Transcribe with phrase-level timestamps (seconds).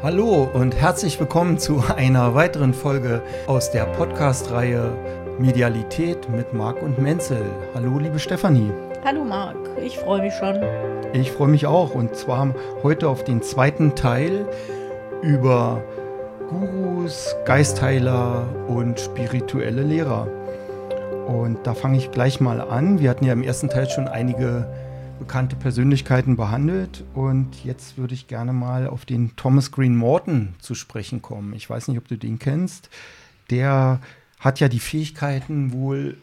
[0.00, 4.92] Hallo und herzlich willkommen zu einer weiteren Folge aus der Podcast-Reihe
[5.40, 7.42] Medialität mit Marc und Menzel.
[7.74, 8.70] Hallo, liebe Stefanie.
[9.04, 10.62] Hallo Marc, ich freue mich schon.
[11.12, 12.54] Ich freue mich auch und zwar
[12.84, 14.46] heute auf den zweiten Teil
[15.20, 15.82] über
[16.48, 20.28] Gurus, Geistheiler und spirituelle Lehrer.
[21.26, 23.00] Und da fange ich gleich mal an.
[23.00, 24.64] Wir hatten ja im ersten Teil schon einige
[25.18, 30.74] bekannte Persönlichkeiten behandelt und jetzt würde ich gerne mal auf den Thomas Green Morton zu
[30.74, 31.52] sprechen kommen.
[31.52, 32.88] Ich weiß nicht, ob du den kennst.
[33.50, 34.00] Der
[34.38, 36.16] hat ja die Fähigkeiten, wohl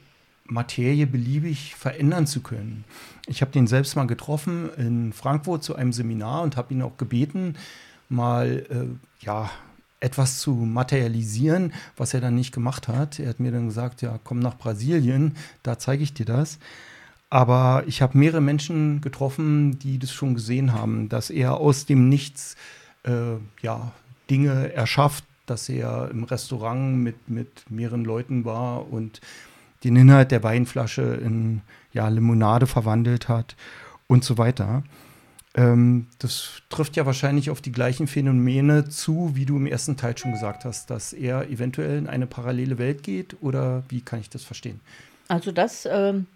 [0.46, 2.84] Materie beliebig verändern zu können.
[3.28, 6.98] Ich habe den selbst mal getroffen in Frankfurt zu einem Seminar und habe ihn auch
[6.98, 7.56] gebeten,
[8.10, 9.50] mal äh, ja,
[10.00, 13.20] etwas zu materialisieren, was er dann nicht gemacht hat.
[13.20, 16.60] Er hat mir dann gesagt, ja, komm nach Brasilien, da zeige ich dir das.
[17.30, 22.08] Aber ich habe mehrere Menschen getroffen, die das schon gesehen haben, dass er aus dem
[22.08, 22.56] Nichts
[23.04, 23.92] äh, ja,
[24.30, 29.22] Dinge erschafft, dass er im Restaurant mit, mit mehreren Leuten war und
[29.84, 31.62] den Inhalt der Weinflasche in
[31.94, 33.56] ja, Limonade verwandelt hat
[34.08, 34.84] und so weiter.
[35.56, 40.18] Ähm, das trifft ja wahrscheinlich auf die gleichen Phänomene zu, wie du im ersten Teil
[40.18, 44.30] schon gesagt hast, dass er eventuell in eine parallele Welt geht oder wie kann ich
[44.30, 44.82] das verstehen?
[45.28, 46.28] Also das ähm,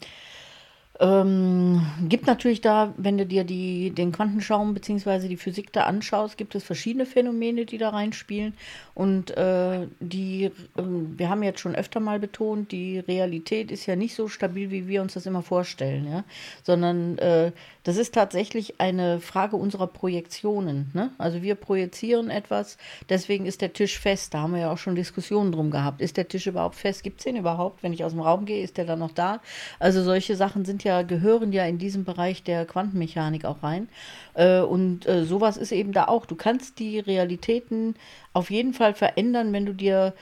[1.00, 5.30] ähm, gibt natürlich da, wenn du dir die, den Quantenschaum bzw.
[5.30, 8.54] die Physik da anschaust, gibt es verschiedene Phänomene, die da reinspielen.
[8.96, 13.96] Und äh, die, äh, wir haben jetzt schon öfter mal betont, die Realität ist ja
[13.96, 16.26] nicht so stabil, wie wir uns das immer vorstellen, ja?
[16.64, 17.54] sondern äh,
[17.90, 20.92] das ist tatsächlich eine Frage unserer Projektionen.
[20.94, 21.10] Ne?
[21.18, 22.78] Also wir projizieren etwas,
[23.10, 24.36] deswegen ist der Tisch fest.
[24.36, 26.00] Da haben wir ja auch schon Diskussionen drum gehabt.
[26.00, 27.02] Ist der Tisch überhaupt fest?
[27.02, 27.82] Gibt es den überhaupt?
[27.82, 29.42] Wenn ich aus dem Raum gehe, ist der dann noch da?
[29.80, 33.90] Also solche Sachen sind ja, gehören ja in diesen Bereich der Quantenmechanik auch rein.
[34.36, 36.28] Äh, und äh, sowas ist eben da auch.
[36.28, 37.96] Du kannst die Realitäten
[38.34, 40.14] auf jeden Fall verändern, wenn du dir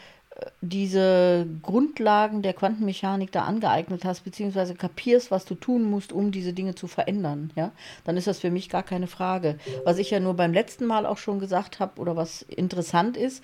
[0.61, 6.53] diese Grundlagen der Quantenmechanik da angeeignet hast, beziehungsweise kapierst, was du tun musst, um diese
[6.53, 7.71] Dinge zu verändern, ja,
[8.03, 9.57] dann ist das für mich gar keine Frage.
[9.83, 13.43] Was ich ja nur beim letzten Mal auch schon gesagt habe oder was interessant ist,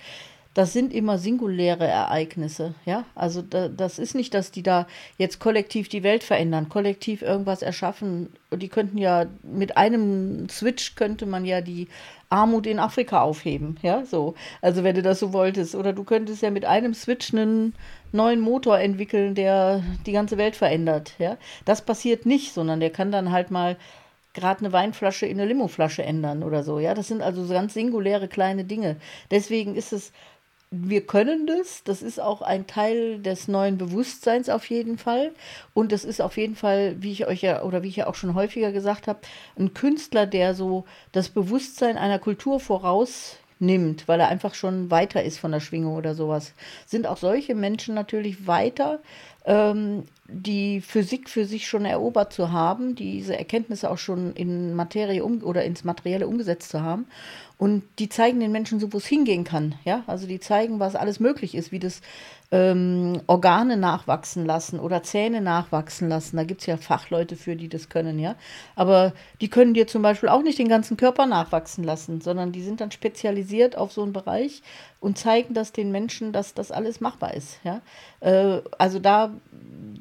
[0.54, 3.04] das sind immer singuläre Ereignisse, ja.
[3.16, 4.86] Also da, das ist nicht, dass die da
[5.18, 8.32] jetzt kollektiv die Welt verändern, kollektiv irgendwas erschaffen.
[8.54, 11.88] Die könnten ja mit einem Switch könnte man ja die
[12.30, 14.34] Armut in Afrika aufheben, ja, so.
[14.62, 15.74] Also wenn du das so wolltest.
[15.74, 17.74] Oder du könntest ja mit einem Switch einen
[18.12, 21.36] neuen Motor entwickeln, der die ganze Welt verändert, ja.
[21.64, 23.76] Das passiert nicht, sondern der kann dann halt mal
[24.34, 26.94] gerade eine Weinflasche in eine Limoflasche ändern oder so, ja.
[26.94, 28.96] Das sind also ganz singuläre kleine Dinge.
[29.30, 30.12] Deswegen ist es
[30.82, 31.84] wir können das.
[31.84, 35.32] Das ist auch ein Teil des neuen Bewusstseins auf jeden Fall.
[35.72, 38.14] Und das ist auf jeden Fall, wie ich euch ja oder wie ich ja auch
[38.14, 39.20] schon häufiger gesagt habe,
[39.58, 45.38] ein Künstler, der so das Bewusstsein einer Kultur vorausnimmt, weil er einfach schon weiter ist
[45.38, 46.52] von der Schwingung oder sowas.
[46.86, 49.00] Sind auch solche Menschen natürlich weiter,
[49.44, 55.22] ähm, die Physik für sich schon erobert zu haben, diese Erkenntnisse auch schon in Materie
[55.22, 57.06] um oder ins Materielle umgesetzt zu haben.
[57.56, 59.76] Und die zeigen den Menschen so, wo es hingehen kann.
[59.84, 62.00] Ja, also die zeigen, was alles möglich ist, wie das
[62.50, 66.36] ähm, Organe nachwachsen lassen oder Zähne nachwachsen lassen.
[66.36, 68.34] Da gibt es ja Fachleute für, die das können, ja.
[68.74, 72.62] Aber die können dir zum Beispiel auch nicht den ganzen Körper nachwachsen lassen, sondern die
[72.62, 74.62] sind dann spezialisiert auf so einen Bereich
[75.00, 77.60] und zeigen das den Menschen, dass das alles machbar ist.
[77.64, 77.82] Ja?
[78.20, 79.32] Äh, also da,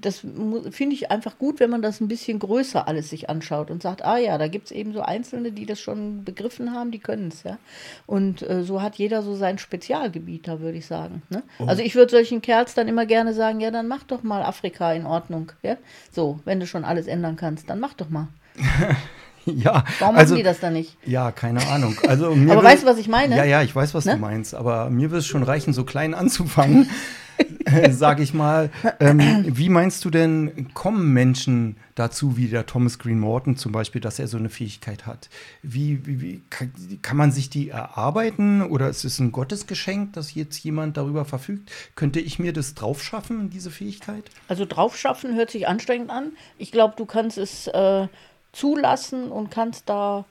[0.01, 3.81] das finde ich einfach gut, wenn man das ein bisschen größer alles sich anschaut und
[3.81, 6.99] sagt, ah ja, da gibt es eben so Einzelne, die das schon begriffen haben, die
[6.99, 7.43] können es.
[7.43, 7.57] Ja?
[8.05, 11.21] Und äh, so hat jeder so sein Spezialgebiet, da würde ich sagen.
[11.29, 11.43] Ne?
[11.59, 11.65] Oh.
[11.65, 14.93] Also ich würde solchen Kerls dann immer gerne sagen, ja, dann mach doch mal Afrika
[14.93, 15.51] in Ordnung.
[15.61, 15.77] Ja?
[16.11, 18.27] So, wenn du schon alles ändern kannst, dann mach doch mal.
[19.45, 19.83] Ja.
[19.99, 20.97] Warum also, machen die das dann nicht?
[21.05, 21.97] Ja, keine Ahnung.
[22.07, 23.35] Also, aber will, weißt du, was ich meine?
[23.35, 24.13] Ja, ja, ich weiß, was ne?
[24.13, 24.55] du meinst.
[24.55, 26.89] Aber mir wird es schon reichen, so klein anzufangen,
[27.89, 28.69] sage ich mal.
[28.99, 34.01] Ähm, wie meinst du denn, kommen Menschen dazu, wie der Thomas Green Morton zum Beispiel,
[34.01, 35.29] dass er so eine Fähigkeit hat?
[35.61, 36.71] Wie, wie, wie kann,
[37.01, 41.71] kann, man sich die erarbeiten oder ist es ein Gottesgeschenk, dass jetzt jemand darüber verfügt?
[41.95, 44.23] Könnte ich mir das draufschaffen, diese Fähigkeit?
[44.47, 46.33] Also draufschaffen hört sich anstrengend an.
[46.57, 48.07] Ich glaube, du kannst es äh,
[48.51, 50.25] zulassen und kannst da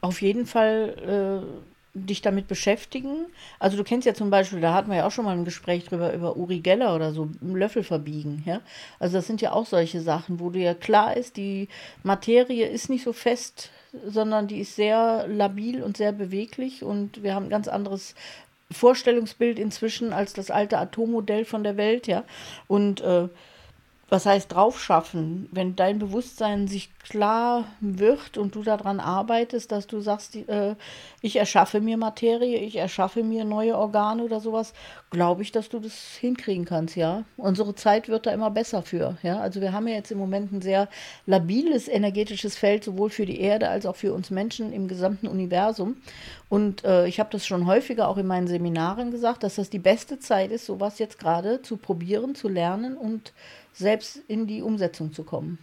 [0.00, 3.26] auf jeden Fall äh, dich damit beschäftigen.
[3.58, 5.84] Also du kennst ja zum Beispiel, da hatten wir ja auch schon mal ein Gespräch
[5.84, 8.42] drüber, über Uri Geller oder so, Löffel verbiegen.
[8.46, 8.60] Ja?
[8.98, 11.68] Also das sind ja auch solche Sachen, wo dir ja klar ist, die
[12.02, 13.70] Materie ist nicht so fest,
[14.06, 18.14] sondern die ist sehr labil und sehr beweglich und wir haben ein ganz anderes
[18.70, 22.24] Vorstellungsbild inzwischen als das alte Atommodell von der Welt, ja.
[22.66, 23.28] Und äh,
[24.10, 29.86] was heißt drauf schaffen, wenn dein Bewusstsein sich klar wird und du daran arbeitest, dass
[29.86, 30.76] du sagst, äh,
[31.20, 34.72] ich erschaffe mir Materie, ich erschaffe mir neue Organe oder sowas,
[35.10, 37.24] glaube ich, dass du das hinkriegen kannst, ja.
[37.36, 39.40] Unsere Zeit wird da immer besser für, ja.
[39.40, 40.88] Also wir haben ja jetzt im Moment ein sehr
[41.26, 45.96] labiles energetisches Feld, sowohl für die Erde als auch für uns Menschen im gesamten Universum.
[46.48, 49.78] Und äh, ich habe das schon häufiger auch in meinen Seminaren gesagt, dass das die
[49.78, 53.32] beste Zeit ist, sowas jetzt gerade zu probieren, zu lernen und
[53.78, 55.58] selbst in die Umsetzung zu kommen.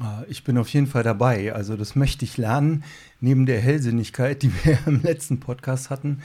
[0.00, 1.52] Ah, ich bin auf jeden Fall dabei.
[1.52, 2.84] Also das möchte ich lernen.
[3.20, 6.22] Neben der Hellsinnigkeit, die wir im letzten Podcast hatten,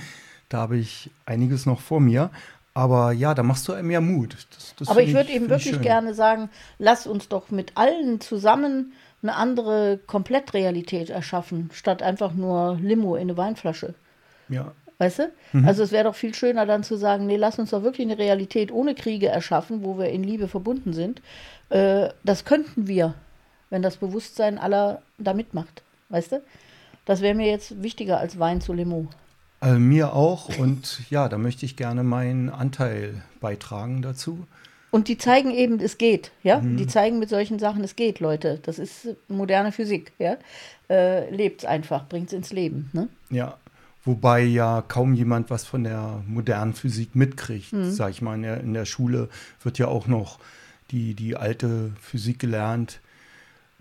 [0.49, 2.29] da habe ich einiges noch vor mir.
[2.73, 4.35] Aber ja, da machst du einem ja Mut.
[4.53, 8.93] Das, das Aber ich würde eben wirklich gerne sagen, lass uns doch mit allen zusammen
[9.21, 13.95] eine andere Komplettrealität erschaffen, statt einfach nur Limo in eine Weinflasche.
[14.49, 15.31] Ja, Weißt du?
[15.53, 15.67] Mhm.
[15.67, 18.17] Also es wäre doch viel schöner dann zu sagen, nee, lass uns doch wirklich eine
[18.17, 21.21] Realität ohne Kriege erschaffen, wo wir in Liebe verbunden sind.
[21.69, 23.13] Äh, das könnten wir,
[23.69, 25.83] wenn das Bewusstsein aller da mitmacht.
[26.09, 26.41] Weißt du?
[27.05, 29.07] Das wäre mir jetzt wichtiger als Wein zu Limo.
[29.59, 34.45] Also mir auch und ja, da möchte ich gerne meinen Anteil beitragen dazu.
[34.91, 36.61] Und die zeigen eben, es geht, ja.
[36.61, 36.77] Mhm.
[36.77, 38.59] Die zeigen mit solchen Sachen, es geht, Leute.
[38.63, 40.37] Das ist moderne Physik, ja.
[40.89, 42.89] Äh, Lebt einfach, bringt es ins Leben.
[42.93, 43.09] Ne?
[43.29, 43.57] Ja,
[44.05, 47.91] Wobei ja kaum jemand was von der modernen Physik mitkriegt, mhm.
[47.91, 48.35] sag ich mal.
[48.35, 49.29] In der, in der, Schule
[49.63, 50.39] wird ja auch noch
[50.91, 53.01] die, die alte Physik gelernt,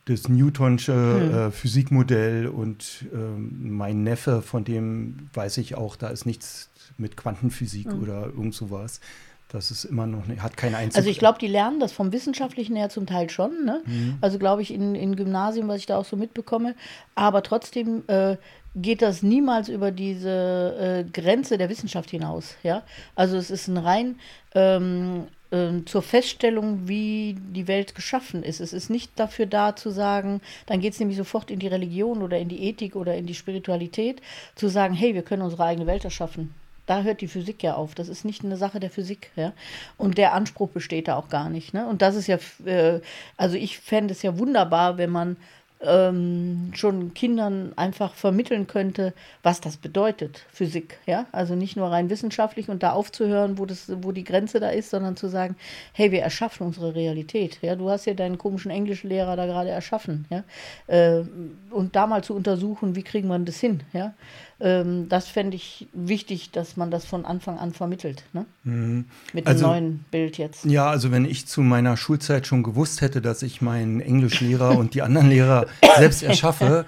[0.07, 1.35] das Newtonsche mhm.
[1.35, 7.17] äh, Physikmodell und äh, mein Neffe, von dem weiß ich auch, da ist nichts mit
[7.17, 8.03] Quantenphysik mhm.
[8.03, 9.01] oder irgend sowas.
[9.49, 10.99] Das ist immer noch, nicht, hat keine einzige.
[10.99, 13.65] Also ich glaube, die lernen das vom Wissenschaftlichen her zum Teil schon.
[13.65, 13.83] Ne?
[13.87, 14.19] Mhm.
[14.21, 16.75] Also glaube ich in, in Gymnasien, was ich da auch so mitbekomme.
[17.15, 18.37] Aber trotzdem äh,
[18.75, 22.57] geht das niemals über diese äh, Grenze der Wissenschaft hinaus.
[22.63, 22.83] Ja?
[23.15, 24.19] Also es ist ein rein
[24.55, 28.61] ähm, äh, zur Feststellung, wie die Welt geschaffen ist.
[28.61, 32.23] Es ist nicht dafür da zu sagen, dann geht es nämlich sofort in die Religion
[32.23, 34.21] oder in die Ethik oder in die Spiritualität,
[34.57, 36.55] zu sagen, hey, wir können unsere eigene Welt erschaffen.
[36.87, 37.95] Da hört die Physik ja auf.
[37.95, 39.31] Das ist nicht eine Sache der Physik.
[39.37, 39.53] Ja?
[39.97, 41.73] Und der Anspruch besteht da auch gar nicht.
[41.73, 41.87] Ne?
[41.87, 43.01] Und das ist ja, äh,
[43.37, 45.37] also ich fände es ja wunderbar, wenn man
[45.87, 50.99] ähm, schon Kindern einfach vermitteln könnte, was das bedeutet, Physik.
[51.07, 51.27] Ja?
[51.33, 54.91] Also nicht nur rein wissenschaftlich und da aufzuhören, wo, das, wo die Grenze da ist,
[54.91, 55.57] sondern zu sagen,
[55.93, 57.59] hey, wir erschaffen unsere Realität.
[57.63, 57.77] Ja?
[57.77, 60.27] Du hast ja deinen komischen Englischlehrer da gerade erschaffen.
[60.31, 60.45] Ja?
[60.87, 61.25] Äh,
[61.71, 63.83] und da mal zu untersuchen, wie kriegen wir das hin.
[63.93, 64.15] Ja?
[64.61, 68.25] Ähm, das fände ich wichtig, dass man das von Anfang an vermittelt.
[68.33, 68.47] Ne?
[68.63, 69.07] Mhm.
[69.33, 70.65] Mit also, dem neuen Bild jetzt.
[70.65, 74.95] Ja, also wenn ich zu meiner Schulzeit schon gewusst hätte, dass ich meinen Englischlehrer und
[74.95, 75.67] die anderen Lehrer
[75.97, 76.87] selbst erschaffe,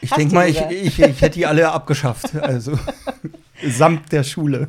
[0.00, 2.34] ich denke mal, ich, ich, ich hätte die alle abgeschafft.
[2.36, 2.78] Also
[3.66, 4.68] samt der Schule.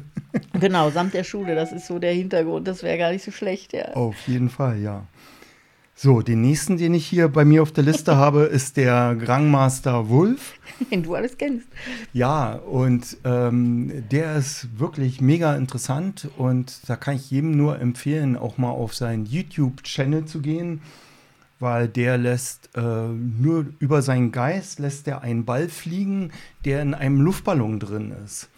[0.60, 2.68] Genau, samt der Schule, das ist so der Hintergrund.
[2.68, 3.94] Das wäre gar nicht so schlecht, ja.
[3.94, 5.06] Auf jeden Fall, ja.
[6.04, 10.10] So, den nächsten, den ich hier bei mir auf der Liste habe, ist der Grangmaster
[10.10, 10.56] Wolf.
[10.92, 11.68] Den du alles kennst.
[12.12, 18.36] Ja, und ähm, der ist wirklich mega interessant und da kann ich jedem nur empfehlen,
[18.36, 20.82] auch mal auf seinen YouTube-Channel zu gehen,
[21.60, 26.32] weil der lässt äh, nur über seinen Geist lässt er einen Ball fliegen,
[26.66, 28.50] der in einem Luftballon drin ist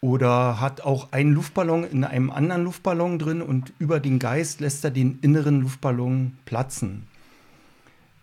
[0.00, 4.84] oder hat auch einen Luftballon in einem anderen Luftballon drin und über den Geist lässt
[4.84, 7.06] er den inneren Luftballon platzen.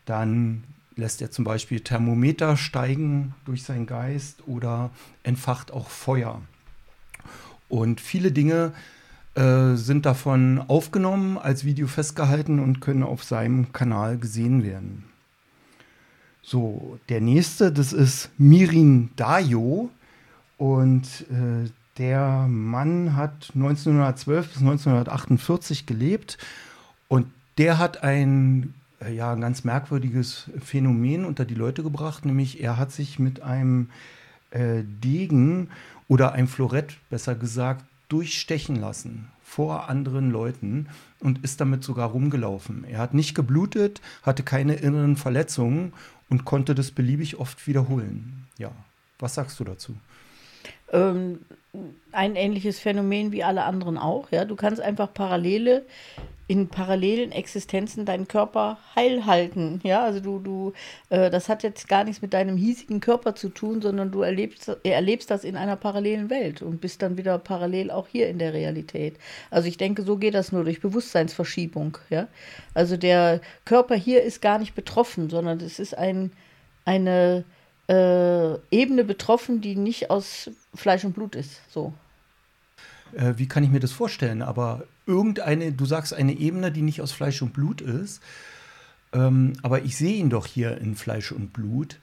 [0.06, 0.64] Dann
[0.96, 4.92] lässt er zum Beispiel Thermometer steigen durch seinen Geist oder
[5.24, 6.42] entfacht auch Feuer.
[7.68, 8.72] Und viele Dinge
[9.34, 15.04] äh, sind davon aufgenommen, als Video festgehalten und können auf seinem Kanal gesehen werden.
[16.42, 19.90] So, der nächste, das ist Mirin Dayo.
[20.58, 26.38] Und äh, der Mann hat 1912 bis 1948 gelebt
[27.08, 32.62] und der hat ein äh, ja, ein ganz merkwürdiges Phänomen unter die Leute gebracht, nämlich
[32.62, 33.90] er hat sich mit einem
[34.52, 35.70] äh, Degen
[36.08, 40.88] oder einem Florett, besser gesagt, durchstechen lassen vor anderen Leuten
[41.20, 42.84] und ist damit sogar rumgelaufen.
[42.84, 45.94] Er hat nicht geblutet, hatte keine inneren Verletzungen
[46.30, 48.48] und konnte das beliebig oft wiederholen.
[48.58, 48.72] Ja,
[49.20, 49.96] was sagst du dazu?
[50.92, 51.40] Ähm,
[52.12, 54.32] ein ähnliches Phänomen wie alle anderen auch.
[54.32, 54.46] Ja?
[54.46, 55.86] Du kannst einfach Parallele
[56.48, 59.82] in parallelen Existenzen deinen Körper heil halten.
[59.84, 60.74] Ja, also du, du,
[61.10, 64.70] äh, das hat jetzt gar nichts mit deinem hiesigen Körper zu tun, sondern du erlebst,
[64.84, 68.54] erlebst das in einer parallelen Welt und bist dann wieder parallel auch hier in der
[68.54, 69.16] Realität.
[69.50, 71.98] Also ich denke, so geht das nur durch Bewusstseinsverschiebung.
[72.12, 72.28] Ja,
[72.76, 76.32] also der Körper hier ist gar nicht betroffen, sondern es ist ein,
[76.86, 77.44] eine
[77.88, 81.62] äh, Ebene betroffen, die nicht aus Fleisch und Blut ist.
[81.70, 81.94] So.
[83.16, 84.42] äh, wie kann ich mir das vorstellen?
[84.42, 88.22] Aber irgendeine, du sagst eine Ebene, die nicht aus Fleisch und Blut ist,
[89.14, 92.00] ähm, aber ich sehe ihn doch hier in Fleisch und Blut.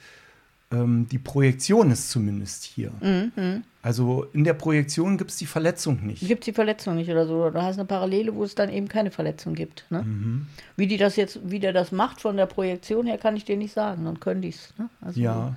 [0.70, 2.92] Ähm, die Projektion ist zumindest hier.
[3.02, 3.64] Mhm.
[3.82, 6.26] Also in der Projektion gibt es die Verletzung nicht.
[6.26, 7.50] Gibt es die Verletzung nicht oder so.
[7.50, 9.84] Du hast eine Parallele, wo es dann eben keine Verletzung gibt.
[9.90, 10.02] Ne?
[10.02, 10.46] Mhm.
[10.76, 13.56] Wie die das jetzt, wie der das macht von der Projektion her, kann ich dir
[13.58, 14.04] nicht sagen.
[14.06, 14.72] Dann können die es.
[14.78, 14.88] Ne?
[15.02, 15.54] Also, Ja.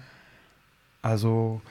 [1.06, 1.62] Also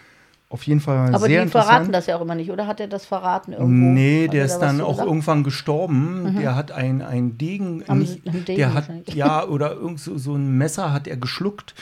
[0.49, 2.87] auf jeden Fall Aber sehr die verraten das ja auch immer nicht, oder hat er
[2.87, 3.87] das verraten irgendwo?
[3.87, 5.09] Nee, der er ist da dann auch gesagt?
[5.09, 6.37] irgendwann gestorben.
[6.39, 10.37] Der hat ein, ein Degen, Haben nicht, Degen der hat, ja, oder irgend so, so
[10.37, 11.75] ein Messer hat er geschluckt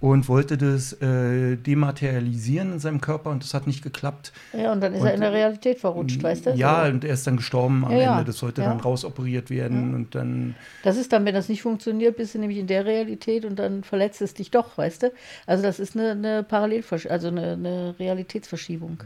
[0.00, 4.32] und wollte das äh, dematerialisieren in seinem Körper und das hat nicht geklappt.
[4.52, 6.50] Ja, und dann ist Und- er in der Realität verrutscht, weißt du?
[6.50, 6.92] Ja, So.
[6.92, 8.12] und er ist dann gestorben am Ja, ja.
[8.18, 8.26] Ende.
[8.26, 8.68] Das sollte Ja.
[8.68, 10.54] dann rausoperiert werden und dann,
[10.84, 13.82] Das ist dann, wenn das nicht funktioniert, bist du nämlich in der Realität und dann
[13.82, 15.12] verletzt es dich doch, weißt du?
[15.46, 19.02] Also das ist eine, eine Parallelversch also eine, eine Realitätsverschiebung.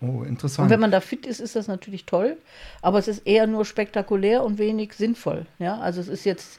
[0.00, 0.64] oh, interessant.
[0.66, 2.38] Und wenn man da fit ist, ist das natürlich toll,
[2.80, 5.44] aber es ist eher nur spektakulär und wenig sinnvoll.
[5.58, 6.58] Ja, also es ist jetzt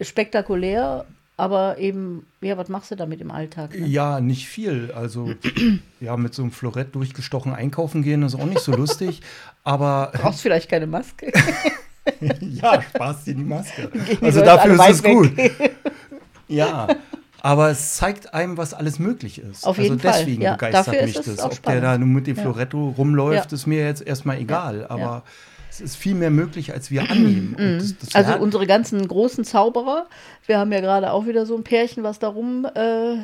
[0.00, 1.06] spektakulär,
[1.38, 3.78] aber eben, ja, was machst du damit im Alltag?
[3.78, 3.86] Ne?
[3.86, 4.92] Ja, nicht viel.
[4.94, 5.32] Also,
[6.00, 9.22] ja, mit so einem Florett durchgestochen einkaufen gehen ist auch nicht so lustig.
[9.62, 11.32] Aber Brauchst vielleicht keine Maske.
[12.40, 13.88] ja, Spaß dir die Maske.
[13.94, 15.30] die Also dafür ist es gut.
[16.48, 16.88] Ja.
[17.40, 19.64] Aber es zeigt einem, was alles möglich ist.
[19.64, 20.18] Auf jeden also Fall.
[20.18, 21.38] deswegen Ja, begeistert mich das.
[21.38, 21.84] Ob der spannend.
[21.84, 22.42] da nur mit dem Ja.
[22.42, 23.54] Floretto rumläuft, Ja.
[23.54, 24.86] ist mir jetzt erstmal egal.
[24.88, 25.22] Aber Ja.
[25.80, 27.54] Es ist viel mehr möglich, als wir annehmen.
[27.58, 30.06] Und das, das Also unsere ganzen großen Zauberer,
[30.46, 33.18] wir haben ja gerade auch wieder so ein Pärchen, was da rum äh, äh,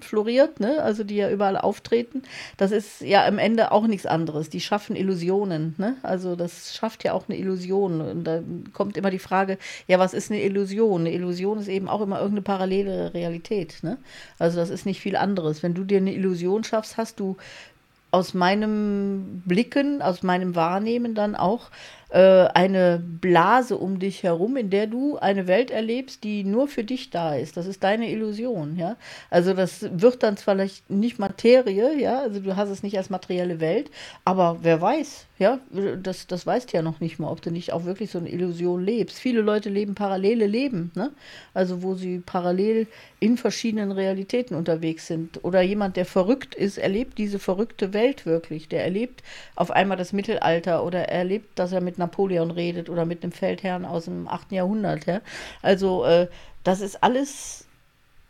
[0.00, 0.82] floriert, ne?
[0.82, 2.22] also die ja überall auftreten.
[2.56, 4.50] Das ist ja am Ende auch nichts anderes.
[4.50, 5.74] Die schaffen Illusionen.
[5.78, 5.96] Ne?
[6.02, 8.00] Also das schafft ja auch eine Illusion.
[8.00, 8.40] Und da
[8.72, 9.58] kommt immer die Frage,
[9.88, 11.00] ja, was ist eine Illusion?
[11.02, 13.78] Eine Illusion ist eben auch immer irgendeine parallele Realität.
[13.82, 13.98] Ne?
[14.38, 15.62] Also das ist nicht viel anderes.
[15.62, 17.36] Wenn du dir eine Illusion schaffst, hast du
[18.10, 21.70] aus meinem Blicken, aus meinem Wahrnehmen dann auch
[22.08, 27.10] eine Blase um dich herum, in der du eine Welt erlebst, die nur für dich
[27.10, 27.56] da ist.
[27.56, 28.96] Das ist deine Illusion, ja.
[29.28, 33.60] Also das wird dann zwar nicht Materie, ja, also du hast es nicht als materielle
[33.60, 33.90] Welt,
[34.24, 35.58] aber wer weiß, ja,
[36.02, 38.82] das, das weißt ja noch nicht mal, ob du nicht auch wirklich so eine Illusion
[38.82, 39.18] lebst.
[39.18, 41.12] Viele Leute leben parallele Leben, ne?
[41.52, 42.86] Also wo sie parallel
[43.20, 45.44] in verschiedenen Realitäten unterwegs sind.
[45.44, 48.68] Oder jemand, der verrückt ist, erlebt diese verrückte Welt wirklich.
[48.68, 49.22] Der erlebt
[49.56, 53.84] auf einmal das Mittelalter oder erlebt, dass er mit Napoleon redet oder mit einem Feldherrn
[53.84, 54.52] aus dem 8.
[54.52, 55.06] Jahrhundert.
[55.06, 55.20] Ja?
[55.62, 56.28] Also äh,
[56.64, 57.66] das ist alles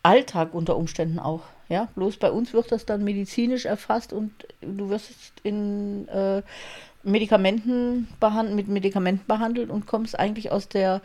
[0.02, 1.42] Alltag unter Umständen auch.
[1.68, 4.30] Ja, bloß bei uns wird das dann medizinisch erfasst und
[4.60, 6.42] du wirst in äh,
[7.02, 11.00] Medikamenten behand mit Medikamenten behandelt und kommst eigentlich aus der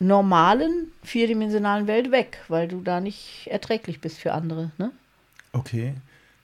[0.00, 4.72] normalen vierdimensionalen Welt weg, weil du da nicht erträglich bist für andere.
[4.78, 4.90] Ne?
[5.52, 5.94] okay.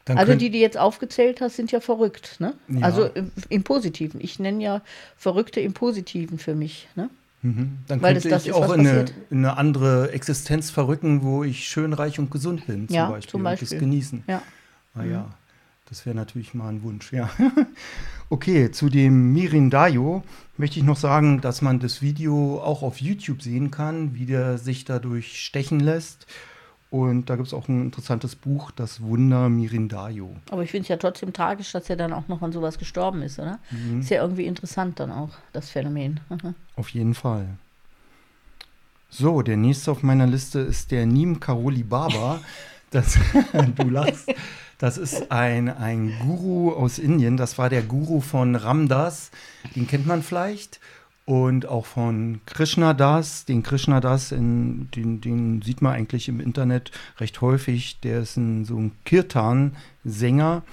[0.06, 2.36] Dann Also könnt- die, die jetzt aufgezählt hast, sind ja verrückt.
[2.40, 2.54] Ne?
[2.68, 2.80] Ja.
[2.82, 4.20] Also im, im Positiven.
[4.20, 4.82] Ich nenne ja
[5.16, 6.88] Verrückte im Positiven für mich.
[6.96, 7.10] Ne?
[7.42, 7.78] Mhm.
[7.86, 11.22] Dann Weil könnte das- das ich ist, auch in eine, in eine andere Existenz verrücken,
[11.22, 13.30] wo ich schön, reich und gesund bin, zum Ja, Beispiel.
[13.30, 13.78] zum Und das Beispiel.
[13.78, 14.24] genießen.
[14.26, 14.42] Ja.
[14.94, 15.30] Ah ja,
[15.88, 17.30] das wäre natürlich mal ein Wunsch, ja.
[18.30, 20.22] okay, zu dem Mirindayo
[20.56, 24.58] möchte ich noch sagen, dass man das Video auch auf YouTube sehen kann, wie der
[24.58, 26.26] sich dadurch stechen lässt.
[26.90, 30.34] Und da gibt es auch ein interessantes Buch, Das Wunder Mirindayo.
[30.50, 33.22] Aber ich finde es ja trotzdem tragisch, dass er dann auch noch an sowas gestorben
[33.22, 33.60] ist, oder?
[33.70, 34.00] Mhm.
[34.00, 36.18] Ist ja irgendwie interessant dann auch, das Phänomen.
[36.28, 36.54] Mhm.
[36.76, 37.46] Auf jeden Fall.
[39.08, 42.40] So, der nächste auf meiner Liste ist der Neem Karoli Baba.
[42.92, 43.16] Das,
[43.76, 44.34] du lachst.
[44.78, 47.36] Das ist ein, ein Guru aus Indien.
[47.36, 49.30] Das war der Guru von Ramdas.
[49.76, 50.80] Den kennt man vielleicht.
[51.30, 53.44] Und auch von Krishna Das.
[53.44, 58.00] Den Krishna Das, in, den, den sieht man eigentlich im Internet recht häufig.
[58.00, 60.64] Der ist ein, so ein Kirtan-Sänger.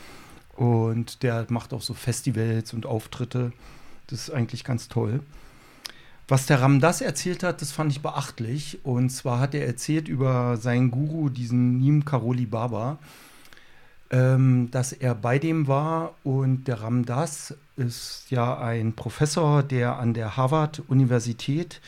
[0.55, 3.53] Und der macht auch so Festivals und Auftritte.
[4.07, 5.19] Das ist eigentlich ganz toll.
[6.27, 8.79] Was der Ramdas erzählt hat, das fand ich beachtlich.
[8.81, 12.97] Und zwar hat er erzählt über seinen Guru, diesen Neem Karoli Baba,
[14.09, 16.15] ähm, dass er bei dem war.
[16.23, 21.79] Und der Ramdas ist ja ein Professor, der an der Harvard-Universität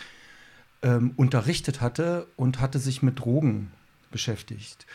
[0.81, 3.71] ähm, unterrichtet hatte und hatte sich mit Drogen
[4.11, 4.85] beschäftigt.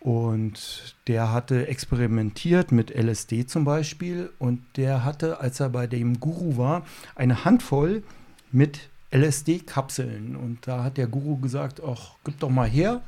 [0.00, 4.30] Und der hatte experimentiert mit LSD zum Beispiel.
[4.38, 8.02] Und der hatte, als er bei dem Guru war, eine Handvoll
[8.50, 10.36] mit LSD-Kapseln.
[10.36, 13.02] Und da hat der Guru gesagt, ach, gib doch mal her.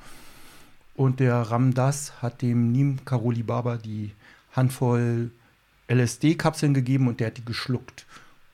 [0.95, 4.13] Und der Ramdas hat dem Neem Karoli Baba die
[4.55, 5.31] Handvoll
[5.89, 8.07] LSD-Kapseln gegeben und der hat die geschluckt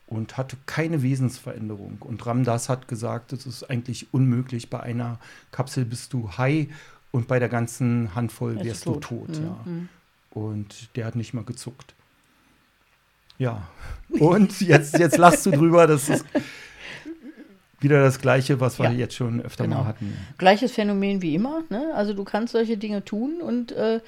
[0.07, 1.97] und hatte keine Wesensveränderung.
[2.01, 4.69] Und Ramdas hat gesagt, das ist eigentlich unmöglich.
[4.69, 5.19] Bei einer
[5.51, 6.67] Kapsel bist du high
[7.11, 8.95] und bei der ganzen Handvoll ist wärst tot.
[8.95, 9.29] du tot.
[9.29, 9.59] Mhm, Ja.
[9.65, 9.89] mhm.
[10.31, 11.93] Und der hat nicht mal gezuckt.
[13.37, 13.67] Ja.
[14.09, 16.25] Und jetzt, jetzt lachst du drüber, das ist
[17.79, 18.91] wieder das Gleiche, was wir Ja.
[18.91, 19.77] jetzt schon öfter Genau.
[19.79, 20.13] mal hatten.
[20.37, 21.63] Gleiches Phänomen wie immer.
[21.69, 21.91] Ne?
[21.95, 24.01] Also du kannst solche Dinge tun und äh,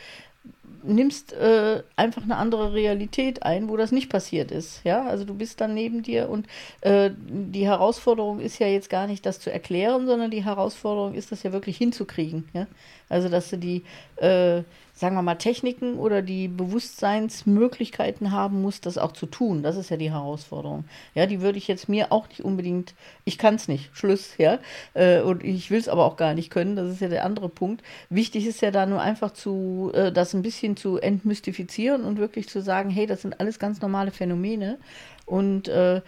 [0.84, 4.84] nimmst äh, einfach eine andere Realität ein, wo das nicht passiert ist.
[4.84, 6.48] Ja, also du bist dann neben dir und
[6.82, 11.32] äh, die Herausforderung ist ja jetzt gar nicht, das zu erklären, sondern die Herausforderung ist,
[11.32, 12.48] das ja wirklich hinzukriegen.
[12.54, 12.68] Ja,
[13.10, 13.84] also dass du die,
[14.18, 14.64] äh,
[14.94, 19.64] sagen wir mal, Techniken oder die Bewusstseinsmöglichkeiten haben musst, das auch zu tun.
[19.64, 20.86] Das ist ja die Herausforderung.
[21.14, 22.94] Ja, die würde ich jetzt mir auch nicht unbedingt,
[23.26, 24.60] ich kann es nicht, Schluss, ja.
[24.94, 27.50] Äh, und ich will es aber auch gar nicht können, das ist ja der andere
[27.50, 27.84] Punkt.
[28.10, 32.48] Wichtig ist ja da nur einfach zu, äh, das ein bisschen zu entmystifizieren und wirklich
[32.50, 34.78] zu sagen, hey, das sind alles ganz normale Phänomene.
[35.26, 36.02] Und äh,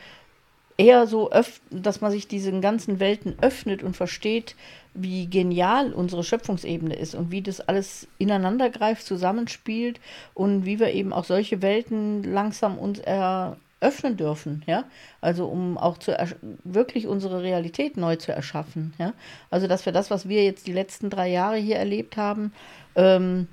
[0.77, 1.29] eher so,
[1.69, 4.55] dass man sich diesen ganzen Welten öffnet und versteht,
[4.93, 10.00] wie genial unsere Schöpfungsebene ist und wie das alles ineinander greift, zusammenspielt
[10.33, 14.86] und wie wir eben auch solche Welten langsam uns eröffnen dürfen, ja.
[15.19, 16.15] Also um auch zu
[16.63, 19.13] wirklich unsere Realität neu zu erschaffen, ja.
[19.50, 22.53] Also dass wir das, was wir jetzt die letzten drei Jahre hier erlebt haben,
[22.95, 23.48] ähm,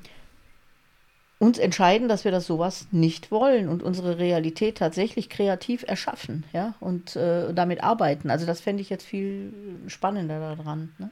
[1.41, 6.75] uns entscheiden, dass wir das sowas nicht wollen und unsere Realität tatsächlich kreativ erschaffen, ja,
[6.81, 8.31] und äh, damit arbeiten.
[8.31, 9.53] Also das fände ich jetzt viel
[9.87, 10.91] spannender daran.
[10.99, 11.11] Ne?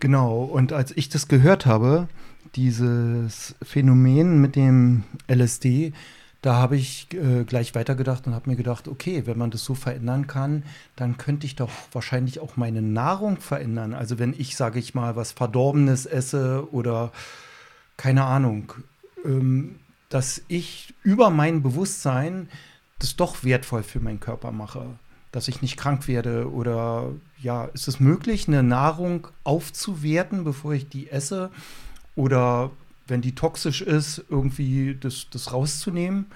[0.00, 2.08] Genau, und als ich das gehört habe,
[2.56, 5.94] dieses Phänomen mit dem LSD,
[6.42, 9.74] da habe ich äh, gleich weitergedacht und habe mir gedacht, okay, wenn man das so
[9.74, 10.62] verändern kann,
[10.94, 13.94] dann könnte ich doch wahrscheinlich auch meine Nahrung verändern.
[13.94, 17.12] Also wenn ich, sage ich mal, was Verdorbenes esse oder
[17.96, 18.74] keine Ahnung,
[19.24, 19.76] ähm,
[20.08, 22.48] dass ich über mein Bewusstsein
[22.98, 24.86] das doch wertvoll für meinen Körper mache,
[25.32, 27.12] dass ich nicht krank werde oder
[27.42, 31.50] ja, ist es möglich, eine Nahrung aufzuwerten, bevor ich die esse
[32.14, 32.70] oder
[33.06, 36.26] wenn die toxisch ist, irgendwie das, das rauszunehmen?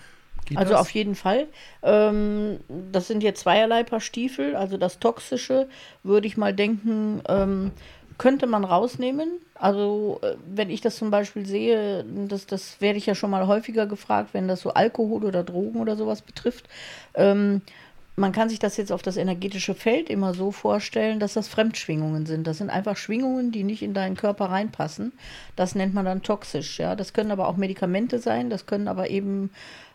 [0.45, 0.81] Geht Also das?
[0.81, 1.47] auf jeden Fall.
[1.83, 2.61] Ähm,
[2.93, 4.57] das sind jetzt zweierlei Paar Stiefel.
[4.57, 5.69] Also das Toxische
[6.03, 7.71] würde ich mal denken, ähm,
[8.19, 9.31] könnte man rausnehmen.
[9.55, 13.47] Also äh, wenn ich das zum Beispiel sehe, das, das werde ich ja schon mal
[13.47, 16.69] häufiger gefragt, wenn das so Alkohol oder Drogen oder sowas betrifft.
[17.15, 17.63] Ähm,
[18.17, 22.27] man kann sich das jetzt auf das energetische Feld immer so vorstellen, dass das Fremdschwingungen
[22.27, 22.49] sind.
[22.49, 25.13] Das sind einfach Schwingungen, die nicht in deinen Körper reinpassen.
[25.55, 26.81] Das nennt man dann toxisch.
[26.81, 28.51] Ja, das können aber auch Medikamente sein.
[28.51, 29.51] Das können aber eben